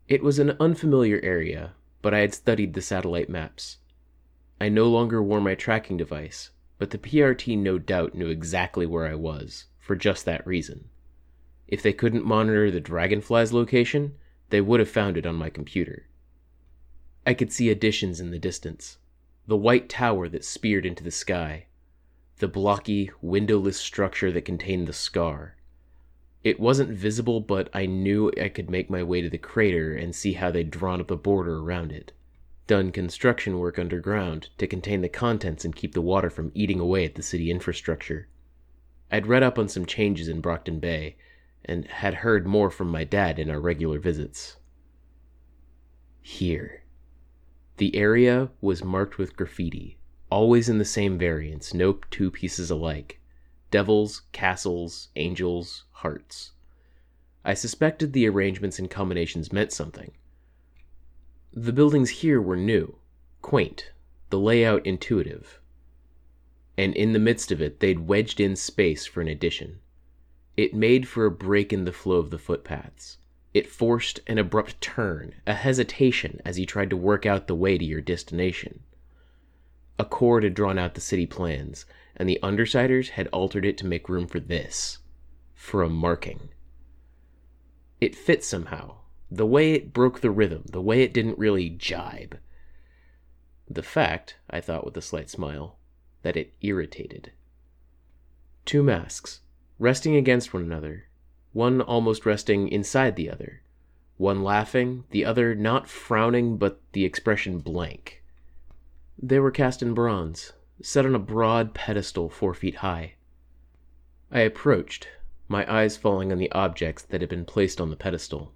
[0.08, 3.78] It was an unfamiliar area, but I had studied the satellite maps.
[4.60, 9.06] I no longer wore my tracking device, but the PRT no doubt knew exactly where
[9.06, 10.90] I was, for just that reason.
[11.66, 14.16] If they couldn't monitor the dragonfly's location,
[14.50, 16.06] they would have found it on my computer.
[17.26, 18.98] I could see additions in the distance
[19.48, 21.65] the white tower that speared into the sky,
[22.38, 25.56] the blocky, windowless structure that contained the scar,
[26.46, 30.14] it wasn't visible, but I knew I could make my way to the crater and
[30.14, 32.12] see how they'd drawn up a border around it.
[32.68, 37.04] Done construction work underground to contain the contents and keep the water from eating away
[37.04, 38.28] at the city infrastructure.
[39.10, 41.16] I'd read up on some changes in Brockton Bay
[41.64, 44.56] and had heard more from my dad in our regular visits.
[46.22, 46.84] Here.
[47.78, 49.98] The area was marked with graffiti,
[50.36, 53.18] always in the same variants, no two pieces alike
[53.70, 56.52] devils, castles, angels, hearts.
[57.42, 60.10] I suspected the arrangements and combinations meant something.
[61.54, 62.98] The buildings here were new,
[63.40, 63.92] quaint,
[64.28, 65.58] the layout intuitive.
[66.76, 69.80] And in the midst of it, they'd wedged in space for an addition.
[70.54, 73.16] It made for a break in the flow of the footpaths.
[73.54, 77.78] It forced an abrupt turn, a hesitation as you tried to work out the way
[77.78, 78.80] to your destination.
[79.98, 81.86] A court had drawn out the city plans,
[82.16, 84.98] and the Undersiders had altered it to make room for this
[85.54, 86.50] for a marking.
[88.00, 88.98] It fit somehow.
[89.30, 92.38] The way it broke the rhythm, the way it didn't really jibe.
[93.68, 95.78] The fact, I thought with a slight smile,
[96.22, 97.32] that it irritated.
[98.64, 99.40] Two masks,
[99.78, 101.08] resting against one another,
[101.52, 103.62] one almost resting inside the other,
[104.18, 108.22] one laughing, the other not frowning but the expression blank.
[109.18, 110.52] They were cast in bronze,
[110.82, 113.14] set on a broad pedestal four feet high.
[114.30, 115.08] I approached,
[115.48, 118.52] my eyes falling on the objects that had been placed on the pedestal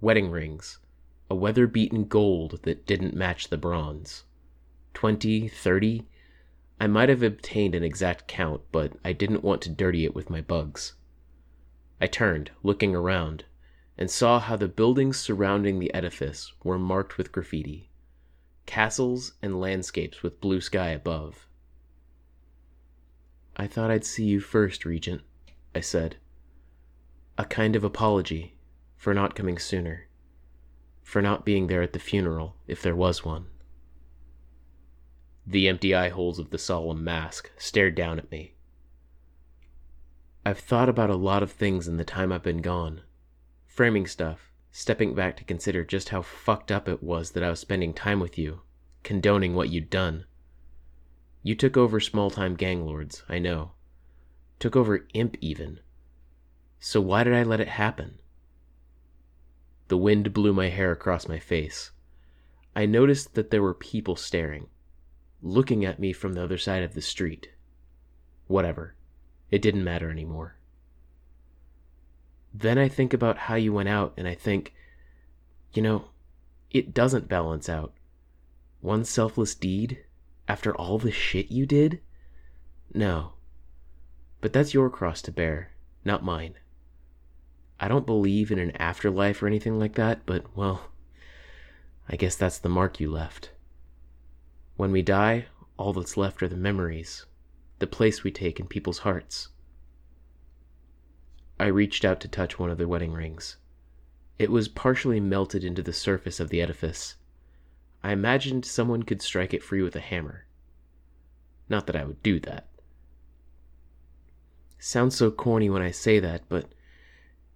[0.00, 0.78] wedding rings,
[1.28, 4.24] a weather beaten gold that didn't match the bronze.
[4.94, 6.06] Twenty, thirty.
[6.80, 10.30] I might have obtained an exact count, but I didn't want to dirty it with
[10.30, 10.94] my bugs.
[12.00, 13.44] I turned, looking around,
[13.98, 17.90] and saw how the buildings surrounding the edifice were marked with graffiti
[18.66, 21.46] castles and landscapes with blue sky above.
[23.56, 25.22] I thought I'd see you first, Regent,
[25.74, 26.16] I said.
[27.38, 28.56] A kind of apology
[28.96, 30.08] for not coming sooner,
[31.02, 33.46] for not being there at the funeral, if there was one.
[35.46, 38.54] The empty eye holes of the solemn mask stared down at me.
[40.46, 43.02] I've thought about a lot of things in the time I've been gone.
[43.66, 47.60] Framing stuff, stepping back to consider just how fucked up it was that I was
[47.60, 48.62] spending time with you,
[49.04, 50.24] condoning what you'd done.
[51.44, 53.70] You took over small time gang lords, I know.
[54.58, 55.78] Took over Imp, even.
[56.80, 58.18] So why did I let it happen?
[59.86, 61.92] The wind blew my hair across my face.
[62.74, 64.66] I noticed that there were people staring,
[65.40, 67.48] looking at me from the other side of the street.
[68.48, 68.96] Whatever.
[69.52, 70.56] It didn't matter anymore.
[72.54, 74.72] Then I think about how you went out, and I think,
[75.72, 76.04] you know,
[76.70, 77.92] it doesn't balance out.
[78.80, 80.04] One selfless deed,
[80.46, 82.00] after all the shit you did?
[82.92, 83.32] No.
[84.40, 85.72] But that's your cross to bear,
[86.04, 86.54] not mine.
[87.80, 90.92] I don't believe in an afterlife or anything like that, but, well,
[92.08, 93.50] I guess that's the mark you left.
[94.76, 95.46] When we die,
[95.76, 97.26] all that's left are the memories,
[97.80, 99.48] the place we take in people's hearts.
[101.58, 103.56] I reached out to touch one of the wedding rings.
[104.38, 107.14] It was partially melted into the surface of the edifice.
[108.02, 110.46] I imagined someone could strike it free with a hammer.
[111.68, 112.68] Not that I would do that.
[114.78, 116.66] Sounds so corny when I say that, but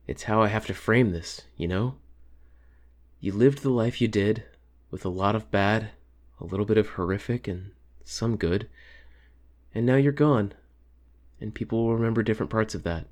[0.07, 1.97] it's how I have to frame this, you know?
[3.21, 4.45] You lived the life you did,
[4.91, 5.91] with a lot of bad,
[6.41, 7.73] a little bit of horrific, and
[8.05, 8.69] some good.
[9.75, 10.55] And now you're gone,
[11.41, 13.07] and people will remember different parts of that.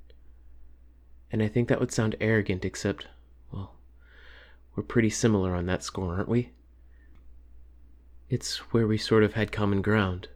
[1.31, 3.07] And I think that would sound arrogant, except,
[3.53, 3.75] well,
[4.75, 6.51] we're pretty similar on that score, aren't we?
[8.29, 10.29] It's where we sort of had common ground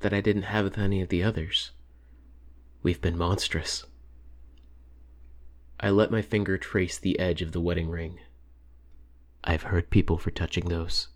[0.00, 1.72] that I didn't have with any of the others.
[2.82, 3.84] We've been monstrous.
[5.80, 8.18] I let my finger trace the edge of the wedding ring.
[9.44, 11.08] I've hurt people for touching those.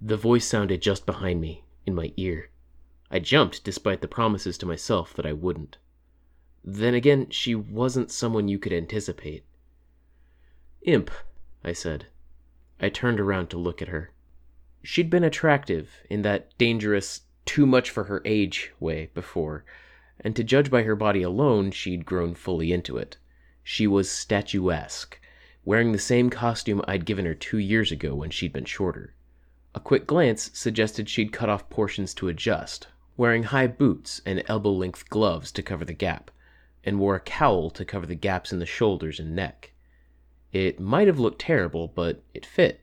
[0.00, 2.50] The voice sounded just behind me, in my ear.
[3.10, 5.78] I jumped despite the promises to myself that I wouldn't.
[6.62, 9.44] Then again, she wasn't someone you could anticipate.
[10.82, 11.10] Imp,
[11.64, 12.06] I said.
[12.78, 14.12] I turned around to look at her.
[14.82, 19.64] She'd been attractive in that dangerous, too much for her age way before,
[20.20, 23.16] and to judge by her body alone, she'd grown fully into it.
[23.62, 25.18] She was statuesque,
[25.64, 29.14] wearing the same costume I'd given her two years ago when she'd been shorter.
[29.74, 32.86] A quick glance suggested she'd cut off portions to adjust,
[33.16, 36.30] wearing high boots and elbow length gloves to cover the gap,
[36.84, 39.72] and wore a cowl to cover the gaps in the shoulders and neck.
[40.52, 42.80] It might have looked terrible, but it fit.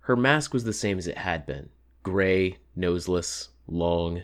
[0.00, 1.70] Her mask was the same as it had been
[2.02, 4.22] gray, noseless, long,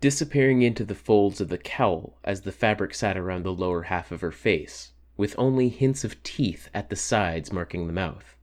[0.00, 4.10] disappearing into the folds of the cowl as the fabric sat around the lower half
[4.10, 8.36] of her face, with only hints of teeth at the sides marking the mouth.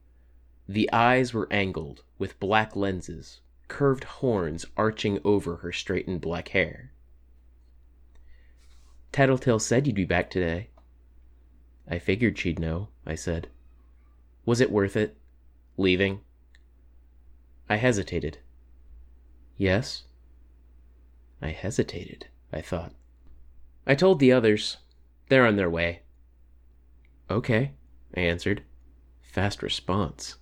[0.68, 6.93] The eyes were angled, with black lenses, curved horns arching over her straightened black hair.
[9.14, 10.70] Tattletale said you'd be back today.
[11.88, 13.48] I figured she'd know, I said.
[14.44, 15.16] Was it worth it?
[15.78, 16.22] Leaving?
[17.70, 18.40] I hesitated.
[19.56, 20.06] Yes,
[21.44, 22.92] I hesitated, I thought.
[23.86, 24.78] I told the others.
[25.30, 26.02] They're on their way.
[27.30, 27.74] Okay,
[28.18, 28.64] I answered.
[29.22, 30.38] Fast response.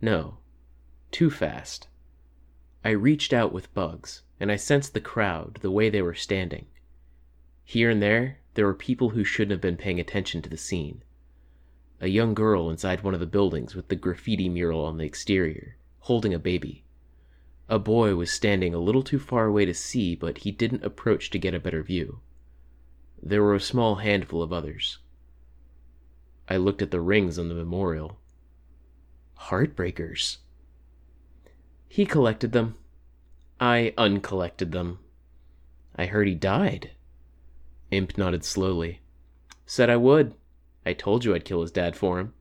[0.00, 0.38] No,
[1.12, 1.86] too fast.
[2.84, 6.66] I reached out with bugs, and I sensed the crowd, the way they were standing.
[7.64, 11.02] Here and there, there were people who shouldn't have been paying attention to the scene.
[12.00, 15.76] A young girl inside one of the buildings with the graffiti mural on the exterior,
[16.00, 16.84] holding a baby.
[17.68, 21.30] A boy was standing a little too far away to see, but he didn't approach
[21.30, 22.20] to get a better view.
[23.22, 24.98] There were a small handful of others.
[26.48, 28.18] I looked at the rings on the memorial.
[29.38, 30.38] Heartbreakers.
[31.88, 32.74] He collected them.
[33.60, 34.98] I uncollected them.
[35.94, 36.90] I heard he died.
[37.92, 39.02] Imp nodded slowly.
[39.66, 40.34] Said I would.
[40.84, 42.32] I told you I'd kill his dad for him.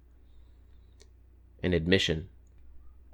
[1.61, 2.29] An admission.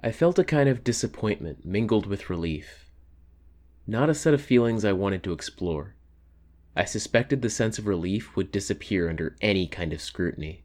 [0.04, 2.92] I felt a kind of disappointment mingled with relief.
[3.88, 5.96] Not a set of feelings I wanted to explore.
[6.76, 10.62] I suspected the sense of relief would disappear under any kind of scrutiny.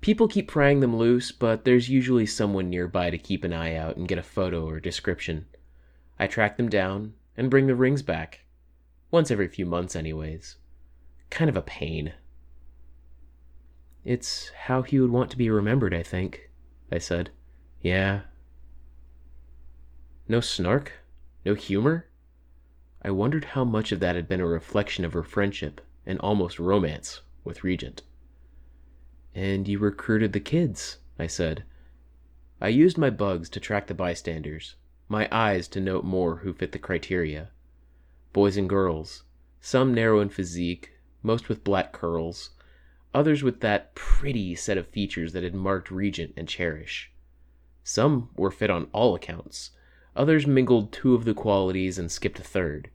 [0.00, 3.96] People keep prying them loose, but there's usually someone nearby to keep an eye out
[3.96, 5.46] and get a photo or description.
[6.18, 8.40] I track them down and bring the rings back.
[9.10, 10.56] Once every few months, anyways.
[11.30, 12.12] Kind of a pain.
[14.04, 16.50] It's how he would want to be remembered, I think,
[16.90, 17.30] I said.
[17.80, 18.22] Yeah.
[20.28, 20.92] No snark?
[21.44, 22.06] No humor?
[23.02, 26.58] I wondered how much of that had been a reflection of her friendship and almost
[26.58, 28.02] romance with Regent.
[29.34, 31.64] And you recruited the kids, I said.
[32.60, 34.74] I used my bugs to track the bystanders,
[35.08, 37.50] my eyes to note more who fit the criteria.
[38.32, 39.24] Boys and girls,
[39.60, 42.50] some narrow in physique, most with black curls,
[43.14, 47.10] others with that pretty set of features that had marked Regent and Cherish.
[47.82, 49.70] Some were fit on all accounts,
[50.14, 52.90] others mingled two of the qualities and skipped a third.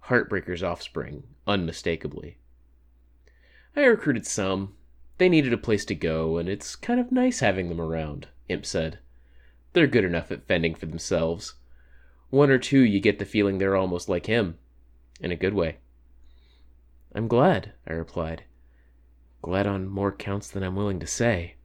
[0.00, 2.38] Heartbreaker's offspring, unmistakably.
[3.74, 4.74] I recruited some,
[5.18, 8.66] they needed a place to go, and it's kind of nice having them around, Imp
[8.66, 8.98] said.
[9.72, 11.54] They're good enough at fending for themselves.
[12.32, 14.56] One or two, you get the feeling they're almost like him.
[15.20, 15.76] In a good way.
[17.14, 18.44] I'm glad, I replied.
[19.42, 21.56] Glad on more counts than I'm willing to say.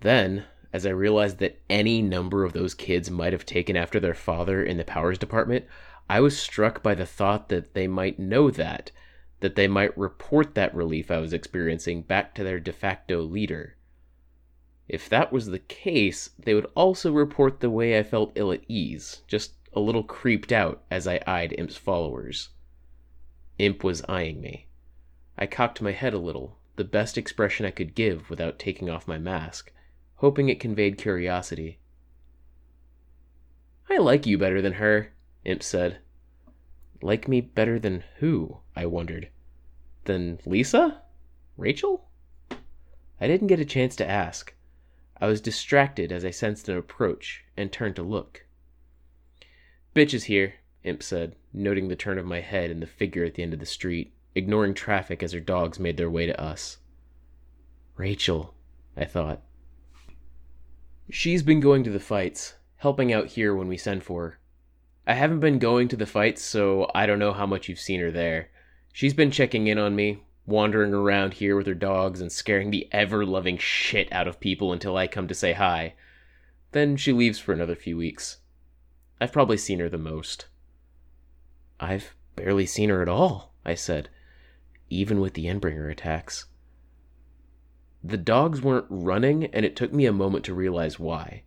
[0.00, 4.12] Then, as I realized that any number of those kids might have taken after their
[4.12, 5.66] father in the powers department,
[6.08, 8.90] I was struck by the thought that they might know that
[9.38, 13.76] that they might report that relief I was experiencing back to their de facto leader.
[14.88, 18.64] If that was the case, they would also report the way I felt ill at
[18.66, 22.50] ease, just a little creeped out as I eyed Imp's followers.
[23.58, 24.66] Imp was eyeing me.
[25.38, 29.06] I cocked my head a little, the best expression I could give without taking off
[29.06, 29.72] my mask,
[30.16, 31.78] hoping it conveyed curiosity.
[33.88, 35.12] I like you better than her,
[35.44, 35.98] Imp said.
[37.02, 38.58] Like me better than who?
[38.76, 39.28] I wondered.
[40.04, 41.02] Than Lisa?
[41.56, 42.08] Rachel?
[43.20, 44.54] I didn't get a chance to ask.
[45.20, 48.46] I was distracted as I sensed an approach and turned to look.
[49.94, 53.34] Bitch is here, Imp said, noting the turn of my head and the figure at
[53.34, 56.78] the end of the street, ignoring traffic as her dogs made their way to us.
[57.96, 58.54] Rachel,
[58.96, 59.42] I thought.
[61.10, 64.38] She's been going to the fights, helping out here when we send for her.
[65.08, 67.98] I haven't been going to the fights, so I don't know how much you've seen
[67.98, 68.50] her there.
[68.92, 72.88] She's been checking in on me, wandering around here with her dogs and scaring the
[72.92, 75.94] ever loving shit out of people until I come to say hi.
[76.70, 78.38] Then she leaves for another few weeks.
[79.20, 80.46] I've probably seen her the most.
[81.78, 84.08] I've barely seen her at all, I said,
[84.88, 86.46] even with the Endbringer attacks.
[88.02, 91.42] The dogs weren't running, and it took me a moment to realize why.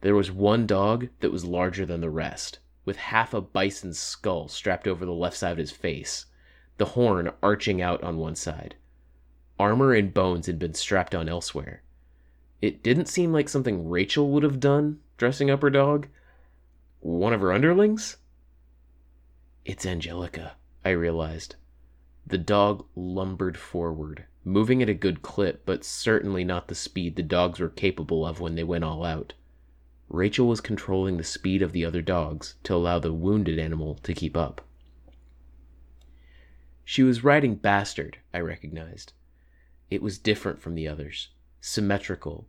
[0.00, 4.48] There was one dog that was larger than the rest with half a bison's skull
[4.48, 6.26] strapped over the left side of his face,
[6.78, 8.76] the horn arching out on one side.
[9.58, 11.82] Armor and bones had been strapped on elsewhere.
[12.62, 16.08] It didn't seem like something Rachel would have done, dressing up her dog.
[17.00, 18.18] One of her underlings?
[19.64, 21.56] It's Angelica, I realized.
[22.26, 27.22] The dog lumbered forward, moving at a good clip, but certainly not the speed the
[27.22, 29.32] dogs were capable of when they went all out.
[30.10, 34.12] Rachel was controlling the speed of the other dogs to allow the wounded animal to
[34.12, 34.60] keep up.
[36.84, 39.12] She was riding Bastard, I recognized.
[39.88, 41.28] It was different from the others,
[41.62, 42.46] symmetrical,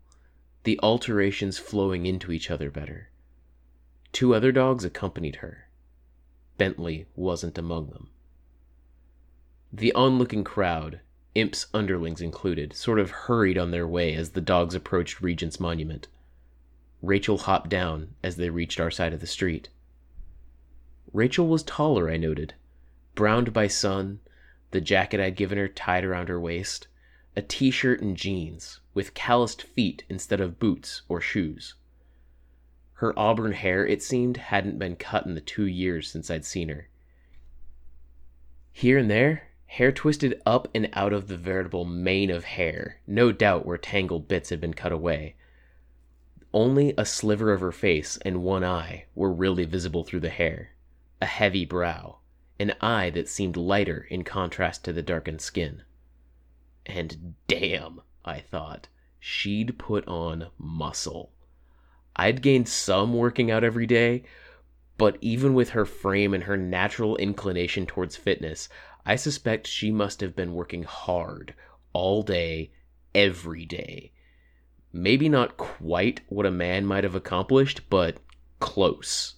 [0.64, 3.11] the alterations flowing into each other better.
[4.12, 5.70] Two other dogs accompanied her.
[6.58, 8.10] Bentley wasn't among them.
[9.74, 11.00] The onlooking crowd,
[11.34, 16.08] imps underlings included, sort of hurried on their way as the dogs approached Regent's monument.
[17.02, 19.70] Rachel hopped down as they reached our side of the street.
[21.14, 22.54] Rachel was taller, I noted,
[23.16, 24.20] browned by sun,
[24.72, 26.88] the jacket I'd given her tied around her waist,
[27.36, 31.76] a t shirt and jeans, with calloused feet instead of boots or shoes.
[33.02, 36.70] Her auburn hair, it seemed, hadn't been cut in the two years since I'd seen
[36.70, 36.88] her.
[38.72, 43.32] Here and there, hair twisted up and out of the veritable mane of hair, no
[43.32, 45.34] doubt where tangled bits had been cut away,
[46.54, 50.76] only a sliver of her face and one eye were really visible through the hair.
[51.20, 52.20] A heavy brow,
[52.60, 55.82] an eye that seemed lighter in contrast to the darkened skin.
[56.86, 58.90] And damn, I thought,
[59.20, 61.32] she'd put on muscle.
[62.16, 64.24] I'd gained some working out every day,
[64.98, 68.70] but even with her frame and her natural inclination towards fitness,
[69.06, 71.56] I suspect she must have been working hard
[71.94, 72.72] all day,
[73.16, 74.12] every day.
[74.94, 78.18] Maybe not quite what a man might have accomplished, but
[78.60, 79.36] close.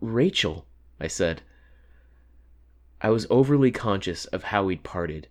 [0.00, 0.66] Rachel,
[1.00, 1.42] I said.
[3.00, 5.26] I was overly conscious of how we'd parted,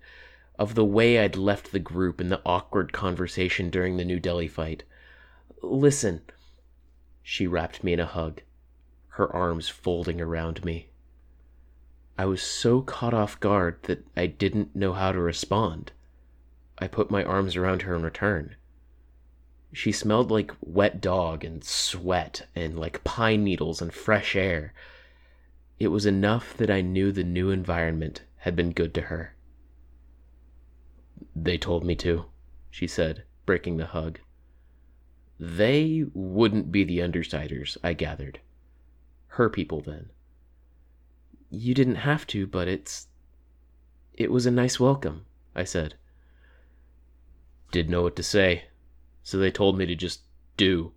[0.57, 4.47] of the way I'd left the group in the awkward conversation during the New Delhi
[4.47, 4.83] fight.
[5.61, 6.21] Listen.
[7.21, 8.41] She wrapped me in a hug,
[9.09, 10.89] her arms folding around me.
[12.17, 15.91] I was so caught off guard that I didn't know how to respond.
[16.77, 18.55] I put my arms around her in return.
[19.71, 24.73] She smelled like wet dog and sweat and like pine needles and fresh air.
[25.77, 29.35] It was enough that I knew the new environment had been good to her.
[31.35, 32.25] They told me to,
[32.69, 34.19] she said, breaking the hug.
[35.39, 38.41] They wouldn't be the Undersiders, I gathered.
[39.27, 40.09] Her people, then.
[41.49, 43.07] You didn't have to, but it's.
[44.13, 45.25] It was a nice welcome,
[45.55, 45.95] I said.
[47.71, 48.65] Didn't know what to say,
[49.23, 50.21] so they told me to just
[50.57, 50.91] do.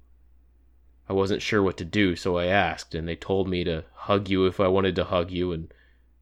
[1.08, 4.28] I wasn't sure what to do, so I asked, and they told me to hug
[4.28, 5.72] you if I wanted to hug you and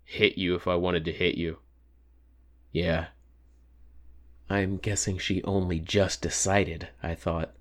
[0.05, 1.59] hit you if I wanted to hit you.
[2.73, 3.07] Yeah.
[4.51, 7.55] I'm guessing she only just decided, I thought.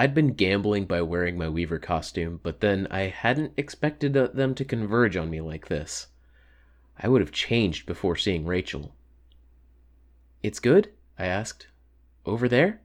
[0.00, 4.64] I'd been gambling by wearing my Weaver costume, but then I hadn't expected them to
[4.64, 6.06] converge on me like this.
[6.98, 8.94] I would have changed before seeing Rachel.
[10.42, 10.90] It's good?
[11.18, 11.66] I asked.
[12.24, 12.80] Over there?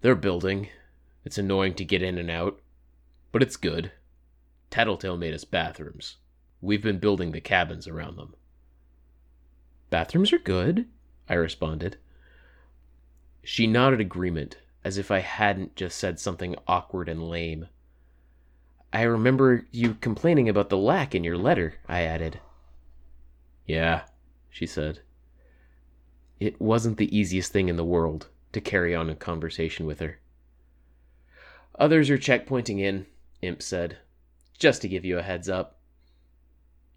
[0.00, 0.68] They're building.
[1.24, 2.60] It's annoying to get in and out,
[3.30, 3.92] but it's good.
[4.70, 6.16] Tattletale made us bathrooms.
[6.60, 8.34] We've been building the cabins around them.
[9.90, 10.88] Bathrooms are good,
[11.28, 11.98] I responded.
[13.44, 14.56] She nodded agreement,
[14.88, 17.68] as if I hadn't just said something awkward and lame.
[18.90, 22.40] I remember you complaining about the lack in your letter, I added.
[23.66, 24.04] Yeah,
[24.48, 25.00] she said.
[26.40, 30.20] It wasn't the easiest thing in the world to carry on a conversation with her.
[31.78, 33.04] Others are checkpointing in,
[33.42, 33.98] Imp said,
[34.58, 35.80] just to give you a heads up.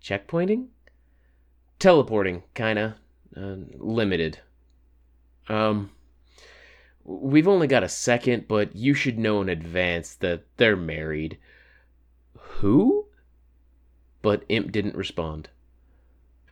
[0.01, 0.67] Checkpointing?
[1.77, 2.95] Teleporting, kinda.
[3.35, 4.39] Uh, limited.
[5.49, 5.91] Um,
[7.03, 11.37] we've only got a second, but you should know in advance that they're married.
[12.37, 13.07] Who?
[14.21, 15.49] But Imp didn't respond.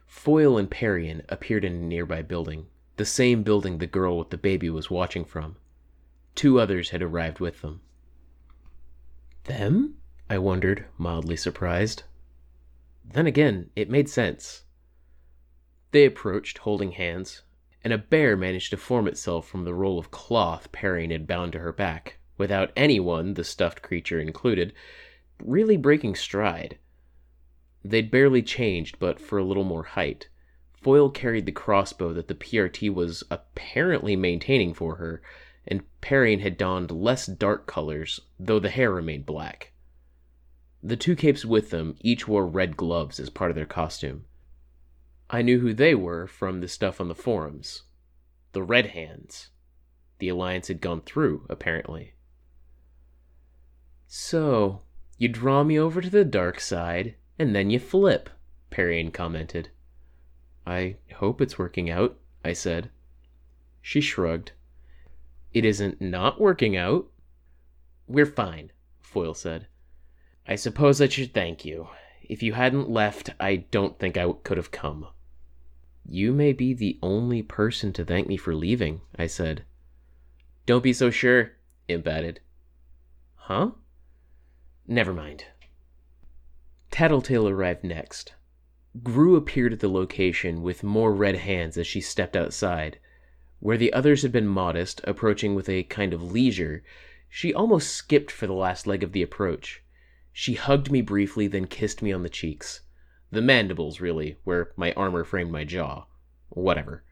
[0.05, 2.65] Foil and Parian appeared in a nearby building,
[2.97, 5.55] the same building the girl with the baby was watching from.
[6.35, 7.81] Two others had arrived with them.
[9.43, 9.95] Them?
[10.29, 12.03] I wondered, mildly surprised.
[13.05, 14.63] Then again, it made sense.
[15.91, 17.41] They approached, holding hands,
[17.83, 21.53] and a bear managed to form itself from the roll of cloth Parian had bound
[21.53, 24.73] to her back, without anyone, the stuffed creature included,
[25.41, 26.77] really breaking stride.
[27.83, 30.27] They'd barely changed, but for a little more height.
[30.73, 35.21] Foil carried the crossbow that the PRT was apparently maintaining for her,
[35.67, 39.73] and Parian had donned less dark colors, though the hair remained black.
[40.81, 44.25] The two capes with them each wore red gloves as part of their costume.
[45.29, 47.83] I knew who they were from the stuff on the forums.
[48.53, 49.49] The Red Hands.
[50.17, 52.15] The Alliance had gone through, apparently.
[54.07, 54.81] So,
[55.19, 58.29] you draw me over to the dark side, and then you flip,
[58.71, 59.69] Parian commented.
[60.65, 62.89] I hope it's working out, I said.
[63.81, 64.53] She shrugged.
[65.53, 67.07] It isn't not working out.
[68.07, 69.67] We're fine, Foil said.
[70.47, 71.89] I suppose I should thank you.
[72.23, 75.07] If you hadn't left, I don't think I could have come.
[76.11, 79.63] You may be the only person to thank me for leaving, I said.
[80.65, 81.51] Don't be so sure,
[81.87, 82.39] Imp added.
[83.35, 83.71] Huh?
[84.87, 85.45] Never mind.
[86.89, 88.33] Tattletale arrived next.
[89.03, 92.97] Grue appeared at the location with more red hands as she stepped outside.
[93.59, 96.83] Where the others had been modest, approaching with a kind of leisure,
[97.29, 99.83] she almost skipped for the last leg of the approach.
[100.33, 102.81] She hugged me briefly, then kissed me on the cheeks.
[103.31, 106.05] The mandibles, really, where my armor framed my jaw.
[106.49, 107.03] Whatever.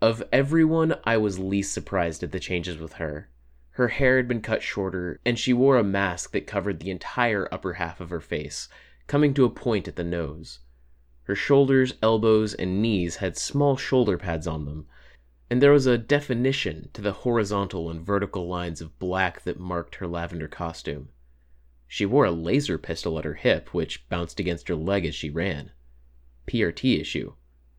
[0.00, 3.28] Of everyone, I was least surprised at the changes with her.
[3.76, 7.48] Her hair had been cut shorter, and she wore a mask that covered the entire
[7.50, 8.68] upper half of her face,
[9.06, 10.58] coming to a point at the nose.
[11.24, 14.86] Her shoulders, elbows, and knees had small shoulder pads on them,
[15.48, 19.96] and there was a definition to the horizontal and vertical lines of black that marked
[19.96, 21.10] her lavender costume.
[21.94, 25.28] She wore a laser pistol at her hip, which bounced against her leg as she
[25.28, 25.72] ran.
[26.46, 27.34] PRT issue.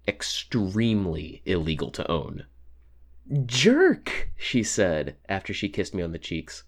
[0.07, 2.45] extremely illegal to own.
[3.47, 6.63] Jerk, she said after she kissed me on the cheeks.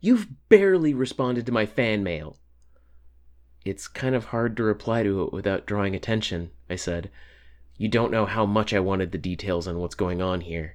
[0.00, 2.40] You've barely responded to my fan mail.
[3.64, 7.12] It's kind of hard to reply to it without drawing attention, I said.
[7.76, 10.74] You don't know how much I wanted the details on what's going on here.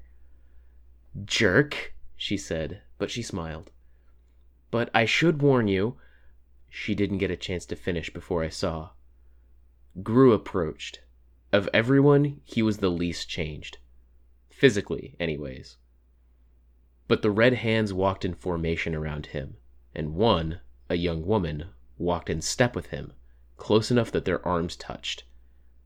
[1.26, 3.72] Jerk, she said, but she smiled.
[4.72, 5.98] But I should warn you.
[6.76, 8.94] She didn't get a chance to finish before I saw.
[10.02, 11.02] Grue approached.
[11.52, 13.78] Of everyone, he was the least changed.
[14.50, 15.78] Physically, anyways.
[17.08, 19.58] But the red hands walked in formation around him,
[19.94, 21.68] and one, a young woman,
[22.00, 23.14] walked in step with him,
[23.56, 25.26] close enough that their arms touched.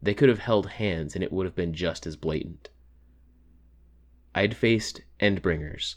[0.02, 2.70] They could have held hands and it would have been just as blatant.
[4.34, 5.96] I'd faced Endbringers,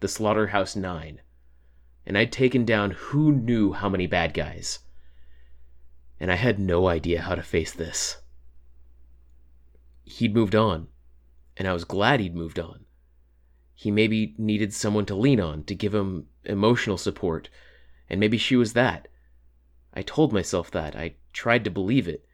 [0.00, 1.20] the Slaughterhouse Nine,
[2.10, 4.80] and I'd taken down who knew how many bad guys.
[6.18, 8.16] And I had no idea how to face this.
[10.02, 10.88] He'd moved on,
[11.56, 12.84] and I was glad he'd moved on.
[13.76, 17.48] He maybe needed someone to lean on to give him emotional support,
[18.08, 19.06] and maybe she was that.
[19.94, 20.96] I told myself that.
[20.96, 22.26] I tried to believe it.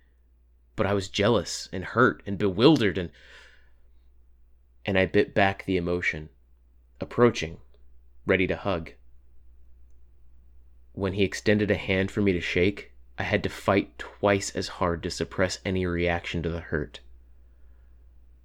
[0.74, 3.11] But I was jealous and hurt and bewildered and.
[4.87, 6.31] And I bit back the emotion,
[6.99, 7.59] approaching,
[8.24, 8.93] ready to hug.
[10.97, 14.81] When he extended a hand for me to shake, I had to fight twice as
[14.81, 17.01] hard to suppress any reaction to the hurt.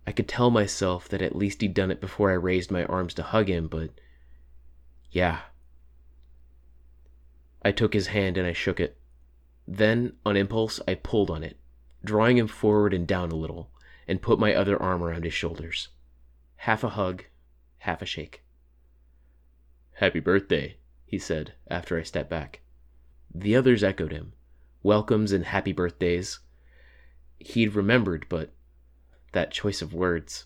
[0.05, 3.13] I could tell myself that at least he'd done it before I raised my arms
[3.13, 3.91] to hug him, but
[5.11, 5.43] yeah.
[7.61, 8.97] I took his hand and I shook it.
[9.65, 11.55] Then, on impulse, I pulled on it,
[12.03, 13.71] drawing him forward and down a little,
[14.09, 15.87] and put my other arm around his shoulders.
[16.57, 17.23] Half a hug,
[17.77, 18.43] half a shake.
[19.93, 20.75] Happy birthday,
[21.11, 22.61] he said after I stepped back.
[23.35, 24.31] The others echoed him
[24.83, 26.39] welcomes and happy birthdays.
[27.39, 28.53] He'd remembered, but
[29.33, 30.45] that choice of words.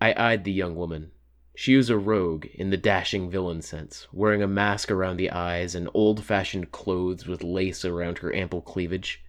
[0.00, 1.12] I eyed the young woman.
[1.54, 5.74] She was a rogue in the dashing villain sense, wearing a mask around the eyes
[5.74, 9.22] and old fashioned clothes with lace around her ample cleavage.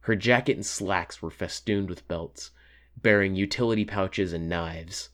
[0.00, 2.50] Her jacket and slacks were festooned with belts,
[3.00, 5.10] bearing utility pouches and knives.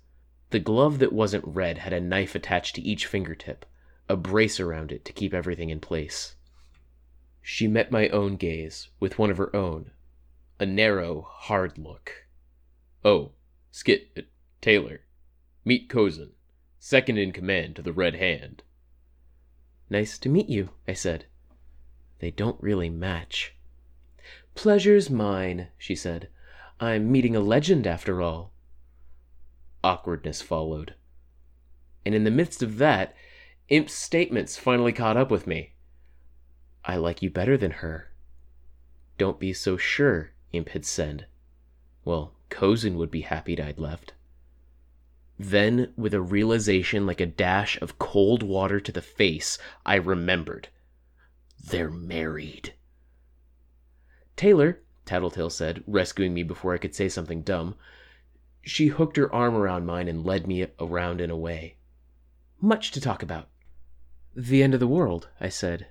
[0.51, 3.64] The glove that wasn't red had a knife attached to each fingertip,
[4.09, 6.34] a brace around it to keep everything in place.
[7.40, 9.90] She met my own gaze with one of her own,
[10.59, 12.26] a narrow, hard look.
[13.05, 13.32] Oh,
[13.70, 14.22] Skit, uh,
[14.61, 15.00] Taylor.
[15.64, 16.32] Meet Cozen,
[16.78, 18.62] second in command to the Red Hand.
[19.88, 21.26] Nice to meet you, I said.
[22.18, 23.55] They don't really match.
[24.55, 26.28] Pleasure's mine, she said.
[26.78, 28.53] I'm meeting a legend after all.
[29.82, 30.94] Awkwardness followed.
[32.05, 33.14] And in the midst of that,
[33.68, 35.72] Imp's statements finally caught up with me.
[36.84, 38.10] I like you better than her.
[39.18, 41.26] Don't be so sure, Imp had said.
[42.04, 44.14] Well, Cozen would be happy I'd left.
[45.38, 50.68] Then, with a realization like a dash of cold water to the face, I remembered.
[51.64, 52.74] They're married.
[54.36, 57.76] Taylor, Tattletale said, rescuing me before I could say something dumb.
[58.62, 61.76] She hooked her arm around mine and led me around and away.
[62.60, 63.48] Much to talk about.
[64.35, 65.89] The end of the world, I said.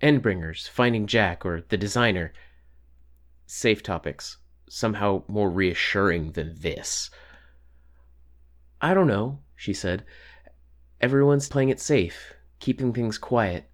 [0.00, 2.32] Endbringers, finding Jack, or the designer
[3.46, 4.38] safe topics,
[4.68, 7.10] somehow more reassuring than this.
[8.80, 10.04] I don't know, she said.
[11.00, 13.68] Everyone's playing it safe, keeping things quiet.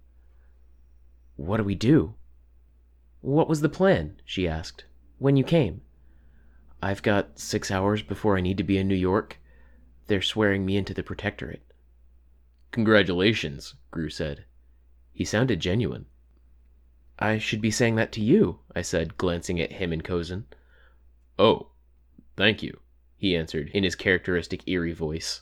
[1.37, 2.15] What do we do?
[3.21, 4.21] What was the plan?
[4.25, 4.83] she asked.
[5.17, 5.81] When you came?
[6.81, 9.39] I've got six hours before I need to be in New York.
[10.07, 11.68] They're swearing me into the Protectorate.
[12.71, 14.45] Congratulations, Grue said.
[15.11, 16.05] He sounded genuine.
[17.17, 20.45] I should be saying that to you, I said, glancing at him and Cozen.
[21.37, 21.71] Oh,
[22.37, 22.79] thank you,
[23.17, 25.41] he answered in his characteristic eerie voice.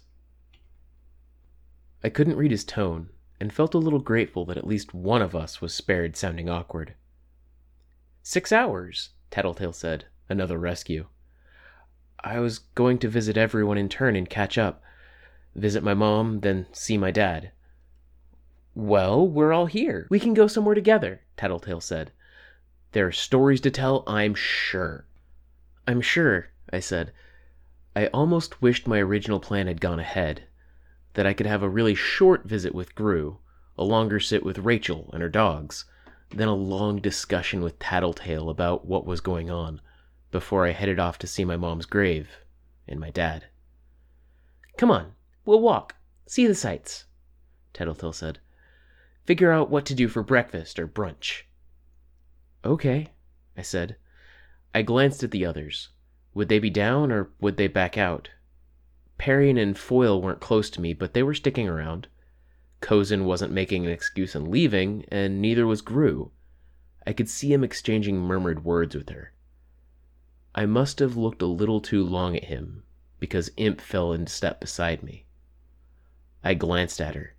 [2.03, 3.09] I couldn't read his tone,
[3.39, 6.95] and felt a little grateful that at least one of us was spared sounding awkward.
[8.23, 11.07] Six hours, Tattletale said, another rescue.
[12.23, 14.81] I was going to visit everyone in turn and catch up.
[15.57, 17.51] Visit my mom, then see my dad.
[18.75, 20.05] Well, we're all here.
[20.11, 22.11] We can go somewhere together, Tattletale said.
[22.91, 25.07] There are stories to tell, I'm sure.
[25.87, 27.11] I'm sure, I said.
[27.95, 30.43] I almost wished my original plan had gone ahead.
[31.15, 33.39] That I could have a really short visit with Grue,
[33.79, 35.85] a longer sit with Rachel and her dogs,
[36.29, 39.81] then a long discussion with Tattletale about what was going on,
[40.29, 42.29] before I headed off to see my mom's grave
[42.87, 43.45] and my dad.
[44.77, 45.13] Come on,
[45.47, 45.95] we'll walk,
[46.27, 47.05] see the sights,
[47.73, 48.39] Tattletale said.
[49.25, 51.43] Figure out what to do for breakfast or brunch.
[52.63, 53.07] Okay,
[53.57, 53.95] I said.
[54.75, 55.89] I glanced at the others.
[56.33, 58.29] Would they be down or would they back out?
[59.17, 62.07] Parian and Foil weren't close to me, but they were sticking around.
[62.81, 66.31] Cozen wasn't making an excuse and leaving, and neither was Grue.
[67.05, 69.33] I could see him exchanging murmured words with her.
[70.53, 72.83] I must have looked a little too long at him,
[73.19, 75.25] because Imp fell into step beside me.
[76.47, 77.35] I glanced at her.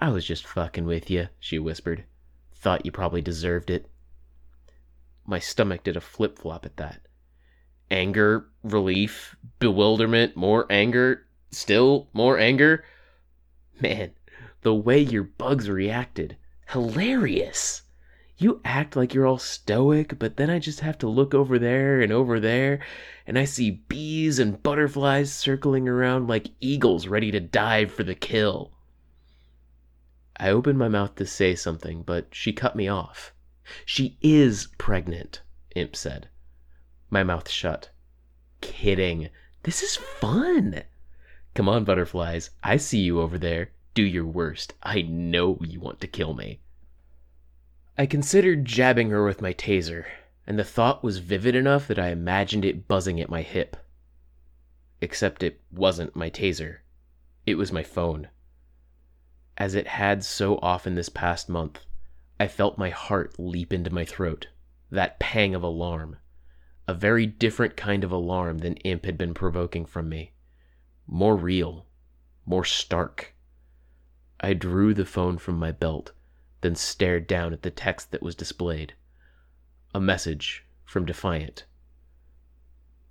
[0.00, 2.04] I was just fucking with you, she whispered.
[2.54, 3.90] Thought you probably deserved it.
[5.26, 7.08] My stomach did a flip flop at that.
[7.90, 12.84] Anger, relief, bewilderment, more anger, still more anger.
[13.80, 14.12] Man,
[14.60, 16.36] the way your bugs reacted.
[16.68, 17.82] Hilarious!
[18.40, 22.00] You act like you're all stoic, but then I just have to look over there
[22.00, 22.78] and over there,
[23.26, 28.14] and I see bees and butterflies circling around like eagles ready to dive for the
[28.14, 28.70] kill.
[30.36, 33.32] I opened my mouth to say something, but she cut me off.
[33.84, 35.42] She is pregnant,
[35.74, 36.28] Imp said.
[37.10, 37.90] My mouth shut.
[38.60, 39.30] Kidding.
[39.64, 40.84] This is fun.
[41.54, 42.50] Come on, butterflies.
[42.62, 43.72] I see you over there.
[43.94, 44.74] Do your worst.
[44.80, 46.60] I know you want to kill me.
[48.00, 50.06] I considered jabbing her with my taser,
[50.46, 53.76] and the thought was vivid enough that I imagined it buzzing at my hip.
[55.00, 56.78] Except it wasn't my taser,
[57.44, 58.28] it was my phone.
[59.56, 61.80] As it had so often this past month,
[62.38, 64.46] I felt my heart leap into my throat,
[64.92, 66.18] that pang of alarm.
[66.86, 70.34] A very different kind of alarm than Imp had been provoking from me.
[71.08, 71.86] More real,
[72.46, 73.34] more stark.
[74.40, 76.12] I drew the phone from my belt
[76.60, 78.94] then stared down at the text that was displayed.
[79.94, 81.64] A message from Defiant.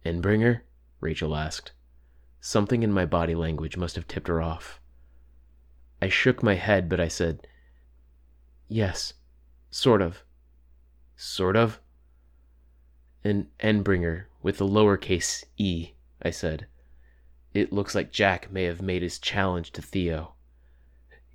[0.05, 0.61] Endbringer?
[0.99, 1.71] Rachel asked.
[2.39, 4.79] Something in my body language must have tipped her off.
[6.01, 7.47] I shook my head, but I said,
[8.67, 9.13] Yes,
[9.69, 10.23] sort of.
[11.15, 11.79] Sort of?
[13.23, 16.67] An Endbringer with a lowercase e, I said.
[17.53, 20.33] It looks like Jack may have made his challenge to Theo.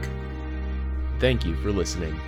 [1.19, 2.19] Thank you for listening.